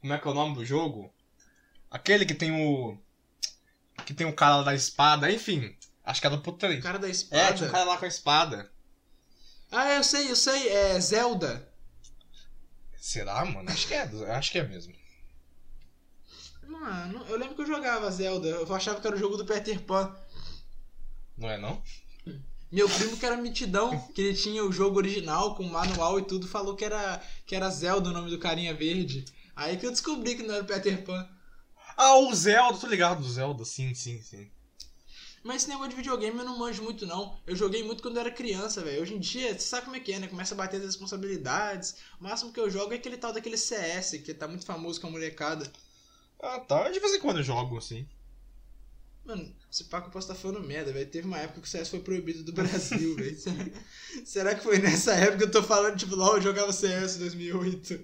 Como 0.00 0.12
é 0.12 0.18
que 0.18 0.28
é 0.28 0.30
o 0.30 0.34
nome 0.34 0.54
do 0.54 0.64
jogo? 0.64 1.12
Aquele 1.90 2.26
que 2.26 2.34
tem 2.34 2.52
o. 2.52 2.98
Que 4.04 4.12
tem 4.12 4.26
o 4.26 4.34
cara 4.34 4.62
da 4.62 4.74
espada, 4.74 5.30
enfim. 5.32 5.74
Acho 6.04 6.20
que 6.20 6.26
era 6.26 6.36
pro 6.38 6.52
3. 6.52 6.78
O 6.80 6.82
cara 6.82 6.98
da 6.98 7.08
É, 7.08 7.10
espada. 7.10 7.54
tinha 7.54 7.68
um 7.68 7.72
cara 7.72 7.84
lá 7.84 7.96
com 7.96 8.04
a 8.04 8.08
espada. 8.08 8.70
Ah, 9.72 9.94
eu 9.94 10.04
sei, 10.04 10.30
eu 10.30 10.36
sei, 10.36 10.68
é 10.68 11.00
Zelda. 11.00 11.66
Será, 13.00 13.44
mano? 13.44 13.68
Acho 13.70 13.88
que 13.88 13.94
é, 13.94 14.02
acho 14.32 14.52
que 14.52 14.58
é 14.58 14.64
mesmo. 14.68 14.94
Mano, 16.66 17.24
eu 17.28 17.36
lembro 17.38 17.54
que 17.54 17.62
eu 17.62 17.66
jogava 17.66 18.10
Zelda. 18.10 18.48
Eu 18.48 18.74
achava 18.74 19.00
que 19.00 19.06
era 19.06 19.16
o 19.16 19.18
jogo 19.18 19.36
do 19.36 19.46
Peter 19.46 19.80
Pan. 19.80 20.14
Não 21.36 21.50
é 21.50 21.58
não? 21.58 21.82
Meu 22.70 22.88
primo, 22.88 23.16
que 23.16 23.24
era 23.24 23.36
mitidão, 23.36 23.98
que 24.14 24.20
ele 24.20 24.36
tinha 24.36 24.64
o 24.64 24.72
jogo 24.72 24.98
original 24.98 25.54
com 25.54 25.62
manual 25.62 26.18
e 26.18 26.22
tudo, 26.22 26.48
falou 26.48 26.74
que 26.74 26.84
era, 26.84 27.22
que 27.46 27.54
era 27.54 27.70
Zelda 27.70 28.10
o 28.10 28.12
nome 28.12 28.30
do 28.30 28.38
carinha 28.38 28.74
verde. 28.74 29.24
Aí 29.54 29.76
que 29.76 29.86
eu 29.86 29.90
descobri 29.90 30.34
que 30.34 30.42
não 30.42 30.54
era 30.54 30.64
o 30.64 30.66
Peter 30.66 31.02
Pan. 31.04 31.28
Ah, 31.96 32.16
o 32.18 32.34
Zelda, 32.34 32.78
tô 32.78 32.86
ligado 32.86 33.22
do 33.22 33.30
Zelda, 33.30 33.64
sim, 33.64 33.94
sim, 33.94 34.20
sim. 34.20 34.50
Mas 35.42 35.62
esse 35.62 35.68
negócio 35.68 35.90
de 35.90 35.96
videogame 35.96 36.38
eu 36.38 36.44
não 36.44 36.58
manjo 36.58 36.82
muito, 36.82 37.06
não. 37.06 37.38
Eu 37.46 37.54
joguei 37.54 37.82
muito 37.84 38.02
quando 38.02 38.16
eu 38.16 38.22
era 38.22 38.32
criança, 38.32 38.82
velho. 38.82 39.00
Hoje 39.00 39.14
em 39.14 39.20
dia, 39.20 39.52
você 39.52 39.60
sabe 39.60 39.84
como 39.84 39.96
é 39.96 40.00
que 40.00 40.12
é, 40.12 40.18
né? 40.18 40.26
Começa 40.26 40.54
a 40.54 40.56
bater 40.56 40.78
as 40.78 40.86
responsabilidades. 40.86 41.94
O 42.20 42.24
máximo 42.24 42.52
que 42.52 42.58
eu 42.58 42.68
jogo 42.68 42.92
é 42.92 42.96
aquele 42.96 43.16
tal 43.16 43.32
daquele 43.32 43.56
CS, 43.56 44.18
que 44.24 44.34
tá 44.34 44.48
muito 44.48 44.66
famoso 44.66 45.00
com 45.00 45.06
a 45.06 45.10
molecada. 45.10 45.72
Ah, 46.42 46.58
tá. 46.58 46.90
De 46.90 46.98
vez 46.98 47.14
em 47.14 47.20
quando 47.20 47.38
eu 47.38 47.44
jogo, 47.44 47.78
assim. 47.78 48.06
Mano, 49.26 49.52
esse 49.70 49.82
pá 49.84 50.00
que 50.00 50.06
eu 50.06 50.12
posso 50.12 50.30
estar 50.30 50.40
falando 50.40 50.64
merda, 50.64 50.92
velho. 50.92 51.10
Teve 51.10 51.26
uma 51.26 51.38
época 51.38 51.60
que 51.60 51.66
o 51.66 51.70
CS 51.70 51.88
foi 51.88 51.98
proibido 51.98 52.44
do 52.44 52.52
Brasil, 52.52 53.14
velho. 53.16 53.36
Será, 53.36 53.66
será 54.24 54.54
que 54.54 54.62
foi 54.62 54.78
nessa 54.78 55.14
época 55.14 55.38
que 55.38 55.44
eu 55.44 55.50
tô 55.50 55.62
falando, 55.64 55.96
tipo, 55.96 56.14
eu 56.14 56.40
jogava 56.40 56.72
CS 56.72 57.16
em 57.16 57.20
2008? 57.20 58.00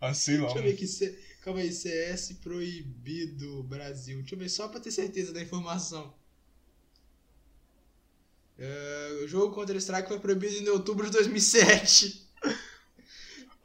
Ah, 0.00 0.14
sei 0.14 0.36
lá. 0.38 0.44
Deixa 0.44 0.58
eu 0.58 0.62
ver 0.62 0.74
aqui. 0.74 0.86
C... 0.86 1.18
Calma 1.42 1.60
aí, 1.60 1.72
CS 1.72 2.34
proibido 2.40 3.64
Brasil. 3.64 4.18
Deixa 4.18 4.34
eu 4.34 4.38
ver 4.38 4.48
só 4.48 4.68
pra 4.68 4.78
ter 4.78 4.92
certeza 4.92 5.32
da 5.32 5.42
informação. 5.42 6.14
É, 8.56 9.20
o 9.24 9.26
jogo 9.26 9.54
Counter-Strike 9.54 10.06
foi 10.06 10.20
proibido 10.20 10.56
em 10.56 10.68
outubro 10.68 11.06
de 11.06 11.12
2007. 11.12 12.28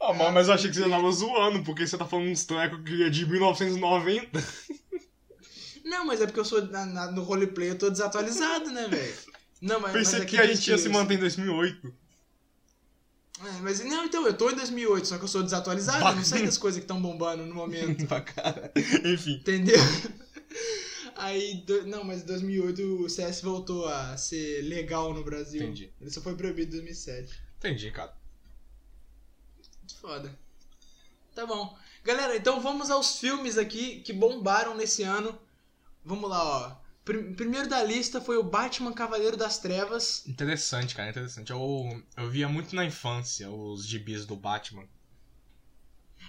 Ah, 0.00 0.12
mas, 0.12 0.34
mas 0.34 0.48
eu 0.48 0.54
achei 0.54 0.70
que 0.70 0.76
você 0.76 0.88
tava 0.88 1.12
zoando, 1.12 1.62
porque 1.62 1.86
você 1.86 1.96
tá 1.96 2.06
falando 2.06 2.30
uns 2.30 2.44
trecos 2.44 2.82
que 2.82 3.04
é 3.04 3.10
de 3.10 3.26
1990. 3.26 4.42
Não, 5.90 6.04
mas 6.06 6.20
é 6.20 6.26
porque 6.26 6.38
eu 6.40 6.44
sou 6.44 6.62
na- 6.66 6.86
na- 6.86 7.10
no 7.10 7.22
roleplay, 7.22 7.70
eu 7.70 7.78
tô 7.78 7.90
desatualizado, 7.90 8.70
né, 8.70 8.86
velho? 8.88 9.14
Não, 9.60 9.80
mas, 9.80 9.92
Pensei 9.92 10.20
mas 10.20 10.30
que 10.30 10.36
aqui 10.36 10.48
a 10.50 10.54
gente 10.54 10.70
ia 10.70 10.78
se 10.78 10.88
manter 10.88 11.14
em 11.14 11.18
2008. 11.18 11.92
É, 13.44 13.52
mas 13.62 13.80
não, 13.84 14.04
então, 14.04 14.26
eu 14.26 14.34
tô 14.36 14.50
em 14.50 14.54
2008, 14.54 15.08
só 15.08 15.18
que 15.18 15.24
eu 15.24 15.28
sou 15.28 15.42
desatualizado, 15.42 16.04
eu 16.06 16.16
não 16.16 16.24
sei 16.24 16.44
das 16.44 16.56
coisas 16.58 16.78
que 16.78 16.84
estão 16.84 17.00
bombando 17.02 17.44
no 17.44 17.54
momento, 17.54 18.06
pra 18.06 18.20
cara. 18.20 18.70
Enfim. 19.04 19.34
entendeu? 19.34 19.78
Aí, 21.16 21.62
do- 21.66 21.86
não, 21.86 22.04
mas 22.04 22.22
em 22.22 22.26
2008 22.26 23.04
o 23.04 23.08
CS 23.10 23.42
voltou 23.42 23.86
a 23.88 24.16
ser 24.16 24.62
legal 24.62 25.12
no 25.12 25.24
Brasil. 25.24 25.62
Entendi. 25.62 25.92
Ele 26.00 26.10
só 26.10 26.20
foi 26.20 26.34
proibido 26.36 26.68
em 26.76 26.78
2007. 26.78 27.32
Entendi, 27.58 27.90
cara. 27.90 28.14
Foda. 30.00 30.34
Tá 31.34 31.44
bom. 31.46 31.76
Galera, 32.04 32.36
então 32.36 32.60
vamos 32.60 32.90
aos 32.90 33.18
filmes 33.18 33.58
aqui 33.58 34.00
que 34.00 34.12
bombaram 34.12 34.74
nesse 34.74 35.02
ano. 35.02 35.38
Vamos 36.10 36.28
lá, 36.28 36.42
ó. 36.44 36.76
Prim- 37.04 37.32
Primeiro 37.34 37.68
da 37.68 37.82
lista 37.82 38.20
foi 38.20 38.36
o 38.36 38.42
Batman 38.42 38.92
Cavaleiro 38.92 39.36
das 39.36 39.58
Trevas. 39.58 40.26
Interessante, 40.26 40.94
cara, 40.94 41.10
interessante. 41.10 41.50
Eu, 41.52 42.02
eu 42.16 42.30
via 42.30 42.48
muito 42.48 42.74
na 42.74 42.84
infância 42.86 43.50
os 43.50 43.86
gibis 43.86 44.24
do 44.24 44.34
Batman. 44.36 44.88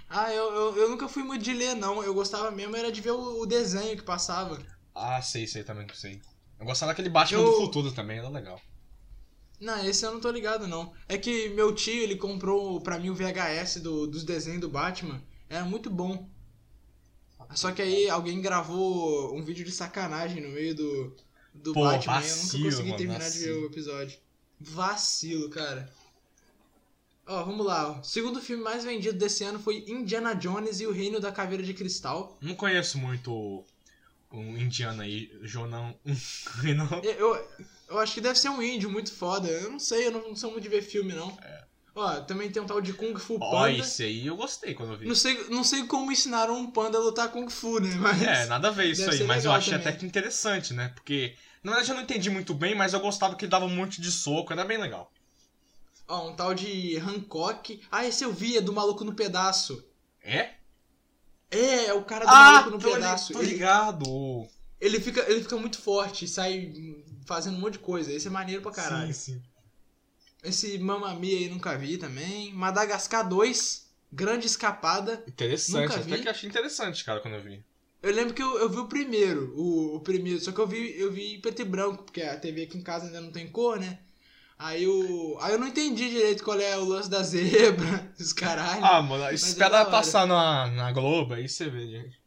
Ah, 0.07 0.31
eu, 0.31 0.53
eu, 0.53 0.77
eu 0.77 0.89
nunca 0.91 1.07
fui 1.07 1.23
muito 1.23 1.43
de 1.43 1.53
ler, 1.53 1.73
não. 1.75 2.03
Eu 2.03 2.13
gostava 2.13 2.51
mesmo 2.51 2.75
era 2.75 2.91
de 2.91 3.01
ver 3.01 3.11
o, 3.11 3.41
o 3.41 3.45
desenho 3.47 3.97
que 3.97 4.03
passava. 4.03 4.63
Ah, 4.95 5.21
sei, 5.21 5.45
sei 5.47 5.63
também, 5.65 5.85
sei. 5.93 6.21
Eu 6.59 6.65
gostava 6.65 6.91
daquele 6.91 7.09
Batman 7.09 7.41
Eu- 7.41 7.45
do 7.45 7.51
futuro 7.51 7.91
também, 7.93 8.19
era 8.19 8.29
legal. 8.29 8.61
Não, 9.59 9.85
esse 9.85 10.05
eu 10.05 10.11
não 10.11 10.19
tô 10.19 10.29
ligado, 10.31 10.67
não. 10.67 10.93
É 11.07 11.17
que 11.17 11.49
meu 11.49 11.73
tio, 11.73 12.01
ele 12.03 12.15
comprou 12.17 12.81
pra 12.81 12.99
mim 12.99 13.09
o 13.09 13.15
VHS 13.15 13.79
do, 13.79 14.07
dos 14.07 14.23
desenhos 14.25 14.59
do 14.61 14.69
Batman. 14.69 15.21
Era 15.49 15.63
muito 15.65 15.89
bom. 15.89 16.29
Só 17.53 17.71
que 17.71 17.81
aí 17.81 18.09
alguém 18.09 18.41
gravou 18.41 19.35
um 19.35 19.43
vídeo 19.43 19.65
de 19.65 19.71
sacanagem 19.71 20.41
no 20.41 20.49
meio 20.49 20.75
do, 20.75 21.15
do 21.53 21.73
Pô, 21.73 21.83
Batman 21.83 22.21
e 22.21 22.29
eu 22.29 22.35
nunca 22.35 22.37
vacilo, 22.37 22.63
consegui 22.63 22.89
mano, 22.89 22.97
terminar 22.97 23.29
de 23.29 23.39
ver 23.39 23.47
vacilo. 23.47 23.61
o 23.61 23.65
episódio. 23.65 24.19
Vacilo, 24.59 25.49
cara. 25.49 25.91
Ó, 27.25 27.43
vamos 27.43 27.65
lá. 27.65 27.99
O 27.99 28.03
segundo 28.03 28.41
filme 28.41 28.63
mais 28.63 28.83
vendido 28.83 29.17
desse 29.17 29.43
ano 29.43 29.59
foi 29.59 29.85
Indiana 29.87 30.33
Jones 30.33 30.81
e 30.81 30.87
o 30.87 30.91
Reino 30.91 31.19
da 31.19 31.31
Caveira 31.31 31.63
de 31.63 31.73
Cristal. 31.73 32.37
Não 32.41 32.55
conheço 32.55 32.97
muito 32.97 33.63
o, 34.31 34.39
indiano 34.57 35.01
aí, 35.01 35.31
Jonão. 35.41 35.95
não. 36.05 36.99
Eu, 37.03 37.47
eu 37.89 37.99
acho 37.99 38.13
que 38.13 38.21
deve 38.21 38.39
ser 38.39 38.49
um 38.49 38.61
índio 38.61 38.89
muito 38.89 39.13
foda. 39.13 39.47
Eu 39.47 39.71
não 39.71 39.79
sei, 39.79 40.07
eu 40.07 40.11
não 40.11 40.35
sou 40.35 40.51
muito 40.51 40.63
de 40.63 40.69
ver 40.69 40.81
filme, 40.81 41.13
não. 41.13 41.37
Ó, 41.93 42.21
também 42.21 42.49
tem 42.49 42.61
um 42.61 42.65
tal 42.65 42.79
de 42.81 42.93
Kung 42.93 43.15
Fu 43.17 43.33
É. 43.35 43.37
Ó, 43.41 43.51
Panda. 43.51 43.71
esse 43.77 44.03
aí 44.03 44.25
eu 44.27 44.35
gostei 44.37 44.73
quando 44.73 44.93
eu 44.93 44.97
vi. 44.97 45.05
Não 45.07 45.15
sei, 45.15 45.49
não 45.49 45.63
sei 45.63 45.85
como 45.85 46.11
ensinaram 46.11 46.57
um 46.57 46.71
panda 46.71 46.97
a 46.97 47.01
lutar 47.01 47.29
Kung 47.31 47.49
Fu, 47.49 47.79
né? 47.79 47.93
Mas. 47.95 48.21
É, 48.21 48.45
nada 48.45 48.69
a 48.69 48.71
ver 48.71 48.85
isso 48.91 49.09
aí, 49.09 49.23
mas 49.23 49.43
eu 49.45 49.51
achei 49.51 49.73
também. 49.73 49.87
até 49.87 49.97
que 49.97 50.05
interessante, 50.05 50.73
né? 50.73 50.89
Porque, 50.89 51.35
na 51.63 51.71
verdade, 51.71 51.91
eu 51.91 51.95
não 51.95 52.03
entendi 52.03 52.29
muito 52.29 52.53
bem, 52.53 52.73
mas 52.75 52.93
eu 52.93 52.99
gostava 52.99 53.35
que 53.35 53.43
ele 53.45 53.51
dava 53.51 53.65
um 53.65 53.75
monte 53.75 53.99
de 54.01 54.09
soco, 54.11 54.53
era 54.53 54.63
bem 54.63 54.77
legal. 54.77 55.11
Ó, 56.07 56.29
um 56.29 56.35
tal 56.35 56.53
de 56.53 56.97
Hancock. 56.97 57.81
Ah, 57.91 58.05
esse 58.05 58.23
eu 58.23 58.31
vi, 58.33 58.57
é 58.57 58.61
do 58.61 58.73
Maluco 58.73 59.03
no 59.03 59.13
Pedaço. 59.13 59.83
É? 60.23 60.51
É, 61.49 61.85
é 61.87 61.93
o 61.93 62.03
cara 62.03 62.25
do 62.25 62.31
Ah, 62.33 62.51
maluco 62.51 62.69
no 62.71 62.79
tô, 62.79 62.93
pedaço. 62.93 63.33
tô 63.33 63.41
Ele, 63.41 63.53
ligado. 63.53 64.47
ele, 64.79 64.99
fica, 64.99 65.29
ele 65.29 65.41
fica 65.41 65.57
muito 65.57 65.79
forte, 65.81 66.27
sai 66.27 66.71
fazendo 67.25 67.57
um 67.57 67.59
monte 67.59 67.73
de 67.73 67.79
coisa. 67.79 68.11
Esse 68.11 68.27
é 68.27 68.31
maneiro 68.31 68.61
pra 68.61 68.71
caralho. 68.71 69.13
Sim, 69.13 69.33
sim. 69.33 69.41
Esse 70.43 70.77
Mamma 70.79 71.13
Mia 71.13 71.37
aí 71.37 71.49
nunca 71.49 71.77
vi 71.77 71.97
também. 71.97 72.51
Madagascar 72.53 73.27
2, 73.27 73.87
Grande 74.11 74.47
Escapada. 74.47 75.23
Interessante, 75.27 75.93
até 75.93 76.17
que 76.17 76.29
achei 76.29 76.49
interessante, 76.49 77.03
cara, 77.03 77.19
quando 77.19 77.35
eu 77.35 77.43
vi. 77.43 77.63
Eu 78.01 78.11
lembro 78.11 78.33
que 78.33 78.41
eu, 78.41 78.57
eu 78.57 78.67
vi 78.67 78.77
o 78.77 78.87
primeiro, 78.87 79.53
o, 79.55 79.97
o 79.97 79.99
primeiro, 79.99 80.39
só 80.39 80.51
que 80.51 80.59
eu 80.59 80.65
vi, 80.65 80.99
eu 80.99 81.11
vi 81.11 81.35
em 81.35 81.39
preto 81.39 81.61
e 81.61 81.65
branco, 81.65 82.03
porque 82.03 82.23
a 82.23 82.35
TV 82.35 82.63
aqui 82.63 82.77
em 82.79 82.81
casa 82.81 83.05
ainda 83.05 83.21
não 83.21 83.31
tem 83.31 83.47
cor, 83.47 83.79
né? 83.79 83.99
Aí 84.57 84.83
eu, 84.83 85.37
aí 85.39 85.53
eu 85.53 85.59
não 85.59 85.67
entendi 85.67 86.09
direito 86.09 86.43
qual 86.43 86.59
é 86.59 86.75
o 86.77 86.83
lance 86.85 87.09
da 87.09 87.21
zebra, 87.21 88.11
os 88.19 88.33
caralho. 88.33 88.83
Ah, 88.83 89.01
mano, 89.03 89.23
é 89.25 89.33
espera 89.35 89.81
hora. 89.81 89.91
passar 89.91 90.25
na, 90.25 90.67
na 90.67 90.91
Globo, 90.91 91.35
aí 91.35 91.47
você 91.47 91.69
vê, 91.69 91.87
gente. 91.87 92.19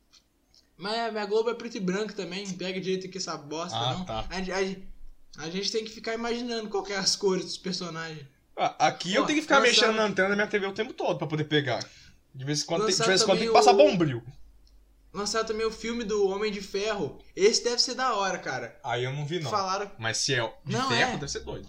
Mas 0.76 0.96
a 0.98 1.10
minha 1.10 1.26
Globo 1.26 1.50
é 1.50 1.54
preto 1.54 1.76
e 1.76 1.80
branco 1.80 2.12
também, 2.14 2.46
não 2.46 2.54
pega 2.54 2.80
direito 2.80 3.08
aqui 3.08 3.18
essa 3.18 3.36
bosta, 3.36 3.76
Ah, 3.76 3.94
não. 3.94 4.04
tá. 4.04 4.20
A, 4.30 4.36
a- 4.38 4.93
a 5.38 5.50
gente 5.50 5.70
tem 5.72 5.84
que 5.84 5.90
ficar 5.90 6.14
imaginando 6.14 6.68
qual 6.68 6.86
é 6.88 6.96
as 6.96 7.16
cores 7.16 7.44
dos 7.44 7.58
personagens. 7.58 8.26
Ah, 8.56 8.74
aqui 8.86 9.14
eu 9.14 9.22
Ó, 9.22 9.26
tenho 9.26 9.38
que 9.38 9.42
ficar 9.42 9.60
mexendo 9.60 9.94
na 9.96 10.04
antena 10.04 10.28
da 10.30 10.34
minha 10.36 10.46
TV 10.46 10.66
o 10.66 10.72
tempo 10.72 10.92
todo 10.92 11.18
pra 11.18 11.26
poder 11.26 11.44
pegar. 11.44 11.84
De 12.34 12.44
vez 12.44 12.62
em 12.62 12.66
quando, 12.66 12.86
tem, 12.86 12.94
de 12.94 13.02
vez 13.04 13.22
em 13.22 13.24
quando 13.24 13.38
tem 13.38 13.48
que 13.48 13.52
passar 13.52 13.72
o- 13.72 13.76
bombril. 13.76 14.22
Lançaram 15.12 15.46
também 15.46 15.64
o 15.64 15.70
filme 15.70 16.02
do 16.02 16.26
Homem 16.28 16.50
de 16.50 16.60
Ferro. 16.60 17.18
Esse 17.36 17.62
deve 17.62 17.80
ser 17.80 17.94
da 17.94 18.14
hora, 18.14 18.36
cara. 18.38 18.76
Aí 18.82 19.04
eu 19.04 19.12
não 19.12 19.24
vi, 19.24 19.38
não. 19.38 19.50
Falaram. 19.50 19.90
Mas 19.98 20.18
se 20.18 20.34
é 20.34 20.40
de 20.64 20.72
Não, 20.72 20.88
ferro, 20.88 21.12
é. 21.14 21.16
deve 21.18 21.28
ser 21.30 21.40
doido. 21.40 21.68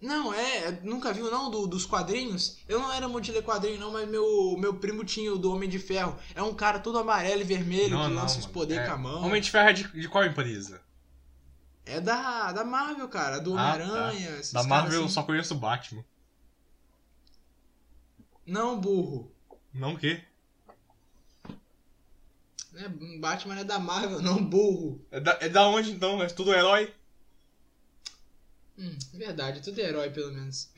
Não, 0.00 0.32
é, 0.34 0.78
nunca 0.82 1.12
viu 1.12 1.30
não 1.30 1.50
do- 1.50 1.66
dos 1.66 1.86
quadrinhos? 1.86 2.58
Eu 2.68 2.78
não 2.78 2.92
era 2.92 3.08
muito 3.08 3.24
de 3.26 3.32
ler 3.32 3.42
quadrinho 3.42 3.78
não, 3.80 3.90
mas 3.92 4.06
meu, 4.08 4.54
meu 4.58 4.74
primo 4.74 5.04
tinha 5.04 5.32
o 5.32 5.38
do 5.38 5.50
Homem 5.52 5.68
de 5.68 5.78
Ferro. 5.78 6.18
É 6.34 6.42
um 6.42 6.54
cara 6.54 6.78
todo 6.78 6.98
amarelo 6.98 7.40
e 7.40 7.44
vermelho 7.44 7.90
não, 7.96 8.04
que 8.08 8.14
não, 8.14 8.22
lança 8.22 8.38
os 8.38 8.46
poderes 8.46 8.84
é. 8.84 8.86
com 8.86 8.94
a 8.94 8.98
mão. 8.98 9.22
Homem 9.24 9.40
de 9.40 9.50
Ferro 9.50 9.68
é 9.68 9.72
de, 9.72 9.84
de 10.00 10.08
qual 10.08 10.24
empresa? 10.24 10.82
É 11.86 12.00
da, 12.00 12.50
da 12.52 12.64
Marvel, 12.64 13.08
cara, 13.08 13.38
do 13.38 13.56
Ah, 13.58 13.74
Homem-Aranha. 13.74 14.30
esses 14.38 14.52
Da 14.52 14.60
caras 14.60 14.68
Marvel 14.68 14.98
eu 15.00 15.04
assim. 15.04 15.14
só 15.14 15.22
conheço 15.22 15.54
o 15.54 15.58
Batman. 15.58 16.04
Não, 18.46 18.80
burro. 18.80 19.30
Não 19.72 19.94
o 19.94 19.98
quê? 19.98 20.22
Né? 22.72 22.88
Batman 23.20 23.60
é 23.60 23.64
da 23.64 23.78
Marvel, 23.78 24.20
não 24.20 24.42
burro. 24.44 25.04
É 25.10 25.20
da, 25.20 25.38
é 25.40 25.48
da 25.48 25.66
onde 25.68 25.90
então? 25.92 26.22
É 26.22 26.26
tudo 26.26 26.52
herói? 26.52 26.92
Hum, 28.78 28.96
verdade, 29.12 29.62
tudo 29.62 29.80
é 29.80 29.84
herói 29.84 30.10
pelo 30.10 30.32
menos. 30.32 30.70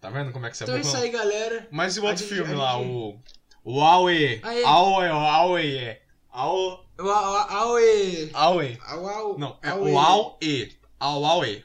Tá 0.00 0.10
vendo 0.10 0.32
como 0.32 0.44
é 0.46 0.50
que 0.50 0.56
você 0.56 0.64
então 0.64 0.74
é 0.74 0.78
é 0.78 0.82
burrão? 0.82 0.94
isso 0.96 1.04
aí, 1.04 1.10
galera. 1.10 1.68
Mas 1.70 1.96
e 1.96 2.00
o 2.00 2.04
outro 2.04 2.18
gente- 2.24 2.34
filme 2.34 2.54
lá, 2.54 2.72
gente- 2.78 2.88
o. 2.90 3.20
O 3.64 3.80
Aue. 3.80 4.40
Aue, 4.66 5.06
Aue, 5.08 5.76
é. 5.76 6.02
Aue. 6.28 6.80
O 7.02 7.08
Au- 7.10 7.50
Aue. 7.50 8.30
Aue. 8.32 8.78
Au, 8.88 9.06
au, 9.06 9.38
Não, 9.38 9.58
é 9.62 9.74
o 9.74 9.98
Aue. 9.98 10.72
Au, 11.00 11.24
Aue. 11.24 11.64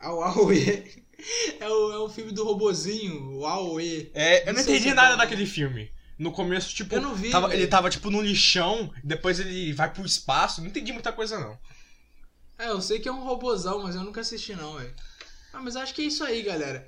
Au, 0.00 0.22
Aue. 0.22 1.00
É 1.60 1.68
o, 1.68 1.92
é 1.92 1.98
o 1.98 2.08
filme 2.08 2.32
do 2.32 2.44
robozinho, 2.44 3.36
o 3.38 3.46
Aue. 3.46 4.10
É, 4.14 4.48
eu 4.48 4.54
não, 4.54 4.60
entendi 4.62 4.88
é 4.88 4.94
nada 4.94 5.16
daquele 5.16 5.44
filme. 5.46 5.90
No 6.18 6.32
começo, 6.32 6.74
tipo, 6.74 6.94
Eu 6.94 7.00
não 7.02 7.14
vi, 7.14 7.30
tava- 7.30 7.54
ele 7.54 7.66
tava 7.66 7.90
tipo 7.90 8.10
no 8.10 8.20
lixão, 8.22 8.90
depois 9.04 9.38
ele 9.40 9.72
vai 9.72 9.92
pro 9.92 10.04
espaço. 10.04 10.60
Não 10.62 10.68
entendi 10.68 10.92
muita 10.92 11.12
coisa, 11.12 11.38
não. 11.38 11.58
É, 12.58 12.68
eu 12.70 12.80
sei 12.80 12.98
que 13.00 13.08
é 13.08 13.12
um 13.12 13.24
robozão, 13.24 13.82
mas 13.82 13.94
eu 13.94 14.02
nunca 14.02 14.20
assisti 14.20 14.54
não, 14.54 14.74
velho. 14.74 14.94
Ah, 15.52 15.60
mas 15.62 15.76
acho 15.76 15.94
que 15.94 16.02
é 16.02 16.04
isso 16.06 16.22
aí, 16.24 16.42
galera. 16.42 16.86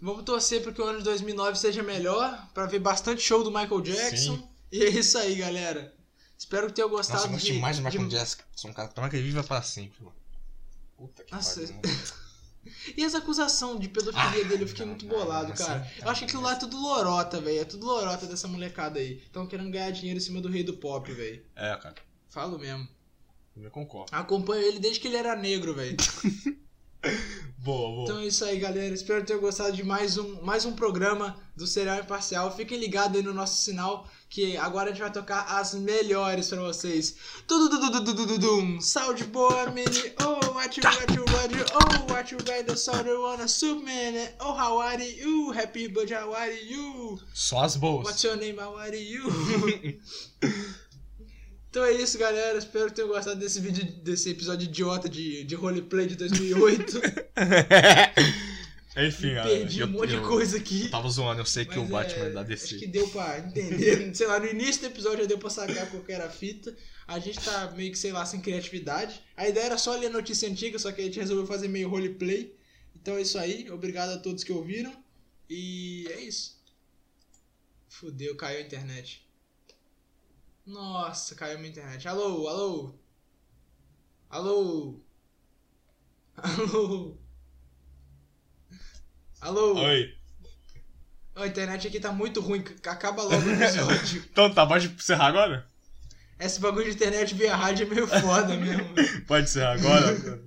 Vamos 0.00 0.24
torcer 0.24 0.62
para 0.62 0.72
que 0.72 0.80
o 0.80 0.84
ano 0.84 0.98
de 0.98 1.04
2009 1.04 1.58
seja 1.58 1.82
melhor, 1.82 2.48
pra 2.52 2.66
ver 2.66 2.78
bastante 2.80 3.22
show 3.22 3.42
do 3.42 3.50
Michael 3.50 3.80
Jackson. 3.80 4.36
Sim. 4.36 4.48
E 4.72 4.82
é 4.84 4.88
isso 4.90 5.16
aí, 5.18 5.34
galera. 5.36 5.94
Espero 6.38 6.66
que 6.66 6.72
tenham 6.74 6.88
gostado 6.90 7.18
Nossa, 7.20 7.28
eu 7.28 7.32
gostei 7.32 7.52
de, 7.54 7.58
mais 7.60 7.76
do 7.78 7.82
Michael 7.84 8.08
de- 8.08 8.14
Jackson. 8.16 8.42
Sou 8.54 8.70
um 8.70 8.74
cara 8.74 8.88
tomara 8.88 9.10
que 9.10 9.16
ele 9.16 9.26
viva 9.26 9.42
para 9.44 9.62
sempre, 9.62 10.02
mano. 10.02 10.16
Puta 10.96 11.24
que 11.24 11.30
pariu. 11.30 11.68
mano. 11.74 11.82
E 12.96 13.04
essa 13.04 13.18
acusação 13.18 13.78
de 13.78 13.90
pedofilia 13.90 14.22
Ah, 14.26 14.48
dele, 14.48 14.62
eu 14.64 14.68
fiquei 14.68 14.86
não, 14.86 14.92
muito 14.94 15.06
bolado, 15.06 15.48
não, 15.50 15.54
cara. 15.54 15.80
assim, 15.82 16.00
Eu 16.00 16.08
acho 16.08 16.20
que 16.20 16.24
aquilo 16.24 16.42
lá 16.42 16.52
é 16.52 16.58
tudo 16.58 16.80
lorota, 16.80 17.38
velho. 17.38 17.60
É 17.60 17.64
tudo 17.66 17.84
lorota 17.84 18.24
dessa 18.26 18.48
molecada 18.48 18.98
aí. 18.98 19.18
Estão 19.18 19.46
querendo 19.46 19.70
ganhar 19.70 19.90
dinheiro 19.90 20.16
em 20.16 20.22
cima 20.22 20.40
do 20.40 20.48
rei 20.48 20.64
do 20.64 20.74
pop, 20.78 21.12
velho. 21.12 21.44
É, 21.54 21.76
cara. 21.76 21.94
Falo 22.30 22.58
mesmo. 22.58 22.88
Eu 23.54 23.70
concordo. 23.70 24.08
Acompanho 24.16 24.62
ele 24.62 24.78
desde 24.78 24.98
que 24.98 25.08
ele 25.08 25.16
era 25.18 25.36
negro, 25.36 25.74
velho. 25.74 25.94
Boa, 27.64 27.90
boa. 27.92 28.02
Então 28.04 28.18
é 28.18 28.26
isso 28.26 28.44
aí, 28.44 28.58
galera. 28.58 28.92
Espero 28.92 29.24
ter 29.24 29.38
gostado 29.38 29.72
de 29.72 29.82
mais 29.82 30.18
um, 30.18 30.42
mais 30.42 30.66
um 30.66 30.72
programa 30.72 31.34
do 31.56 31.66
Serial 31.66 31.98
Imparcial. 32.00 32.54
Fiquem 32.54 32.78
ligados 32.78 33.16
aí 33.16 33.22
no 33.22 33.32
nosso 33.32 33.64
sinal, 33.64 34.06
que 34.28 34.54
agora 34.58 34.90
a 34.90 34.92
gente 34.92 35.00
vai 35.00 35.10
tocar 35.10 35.46
as 35.48 35.72
melhores 35.72 36.48
pra 36.48 36.60
vocês. 36.60 37.16
Saúde 38.82 39.24
boa, 39.24 39.70
mini. 39.70 40.12
Oh, 40.20 40.52
what 40.52 40.78
you, 40.78 40.84
what 40.84 41.14
you, 41.14 41.24
what 41.24 41.54
you, 41.56 41.64
oh, 41.72 42.12
what 42.12 42.32
you 42.32 42.38
got 42.38 42.66
the 42.66 42.76
soda 42.76 43.18
wanna 43.18 43.48
soup, 43.48 43.82
man. 43.82 44.28
Oh, 44.40 44.52
how 44.52 44.78
are 44.80 45.02
you? 45.02 45.50
Happy 45.52 45.88
birthday, 45.88 46.16
how 46.16 46.34
are 46.34 46.52
you? 46.52 47.18
Só 47.32 47.64
as 47.64 47.76
boas. 47.76 48.04
What's 48.04 48.22
your 48.22 48.36
name, 48.36 48.58
how 48.58 48.76
are 48.76 48.94
you? 48.94 49.22
Então 51.74 51.84
é 51.84 51.90
isso, 51.90 52.16
galera. 52.16 52.56
Espero 52.56 52.86
que 52.86 52.94
tenham 52.94 53.08
gostado 53.08 53.34
desse 53.34 53.58
vídeo, 53.58 53.84
desse 54.00 54.30
episódio 54.30 54.68
idiota 54.68 55.08
de, 55.08 55.42
de 55.42 55.56
roleplay 55.56 56.06
de 56.06 56.14
2008. 56.14 57.00
Enfim, 58.96 59.34
galera, 59.34 59.58
perdi 59.58 59.80
eu- 59.80 59.88
um 59.88 59.90
monte 59.90 60.12
eu- 60.12 60.20
de 60.20 60.28
coisa 60.28 60.56
aqui. 60.56 60.84
Eu 60.84 60.90
tava 60.92 61.08
zoando, 61.08 61.40
eu 61.40 61.44
sei 61.44 61.64
que 61.64 61.76
o 61.76 61.84
Batman 61.84 62.26
é, 62.26 62.28
é 62.28 62.30
da 62.30 62.42
Acho 62.42 62.78
que 62.78 62.86
deu 62.86 63.08
pra 63.08 63.40
entender. 63.40 64.14
sei 64.14 64.24
lá, 64.28 64.38
no 64.38 64.46
início 64.46 64.82
do 64.82 64.86
episódio 64.86 65.22
já 65.22 65.24
deu 65.24 65.36
pra 65.36 65.50
sacar 65.50 65.90
qual 65.90 66.00
que 66.04 66.12
era 66.12 66.26
a 66.26 66.30
fita. 66.30 66.72
A 67.08 67.18
gente 67.18 67.40
tá 67.40 67.72
meio 67.72 67.90
que, 67.90 67.98
sei 67.98 68.12
lá, 68.12 68.24
sem 68.24 68.40
criatividade. 68.40 69.20
A 69.36 69.48
ideia 69.48 69.64
era 69.66 69.76
só 69.76 69.96
ler 69.96 70.10
notícia 70.10 70.48
antiga, 70.48 70.78
só 70.78 70.92
que 70.92 71.00
a 71.00 71.04
gente 71.04 71.18
resolveu 71.18 71.44
fazer 71.44 71.66
meio 71.66 71.88
roleplay. 71.88 72.54
Então 72.94 73.16
é 73.16 73.22
isso 73.22 73.36
aí. 73.36 73.68
Obrigado 73.68 74.10
a 74.10 74.18
todos 74.18 74.44
que 74.44 74.52
ouviram. 74.52 74.94
E 75.50 76.06
é 76.12 76.20
isso. 76.20 76.56
Fudeu, 77.88 78.36
caiu 78.36 78.58
a 78.58 78.62
internet. 78.62 79.23
Nossa, 80.66 81.34
caiu 81.34 81.58
minha 81.58 81.70
internet. 81.70 82.08
Alô, 82.08 82.48
alô. 82.48 82.94
Alô. 84.30 85.00
Alô. 86.36 87.18
Alô. 89.40 89.74
Oi. 89.84 90.14
A 91.36 91.46
internet 91.46 91.88
aqui 91.88 92.00
tá 92.00 92.12
muito 92.12 92.40
ruim, 92.40 92.64
acaba 92.86 93.22
logo 93.22 93.36
o 93.36 93.50
episódio. 93.52 94.24
Então 94.30 94.52
tá, 94.52 94.66
pode 94.66 94.86
encerrar 94.86 95.26
agora? 95.26 95.66
Esse 96.38 96.60
bagulho 96.60 96.84
de 96.84 96.96
internet 96.96 97.34
via 97.34 97.54
rádio 97.54 97.86
é 97.86 97.90
meio 97.90 98.06
foda 98.06 98.54
mesmo. 98.56 98.86
Pode 99.26 99.44
encerrar 99.44 99.72
agora? 99.72 100.42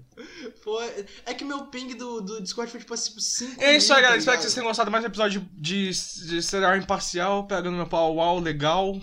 Pô, 0.63 0.82
é 1.25 1.34
que 1.34 1.45
meu 1.45 1.67
ping 1.67 1.95
do, 1.95 2.21
do 2.21 2.41
Discord 2.41 2.71
foi 2.71 2.80
tipo 2.80 2.93
assim, 2.93 3.19
5 3.19 3.62
É 3.62 3.77
isso 3.77 3.93
aí, 3.93 4.01
galera. 4.01 4.17
Espero 4.17 4.38
que 4.38 4.43
vocês 4.43 4.53
tenham 4.53 4.67
gostado 4.67 4.89
mais 4.89 5.03
um 5.03 5.08
episódio 5.08 5.47
de, 5.53 5.91
de 5.91 6.41
Serial 6.41 6.75
Imparcial, 6.75 7.45
pegando 7.45 7.77
meu 7.77 7.88
pau 7.88 8.15
uau 8.15 8.39
legal. 8.39 8.99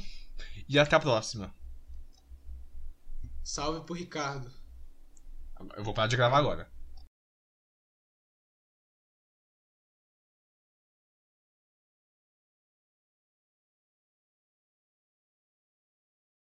E 0.69 0.79
até 0.79 0.97
a 0.97 1.01
próxima. 1.01 1.55
Salve 3.43 3.85
pro 3.85 3.95
Ricardo. 3.95 4.51
Eu 5.77 5.85
vou 5.85 5.95
parar 5.95 6.09
de 6.09 6.17
gravar 6.17 6.39
agora. 6.39 6.74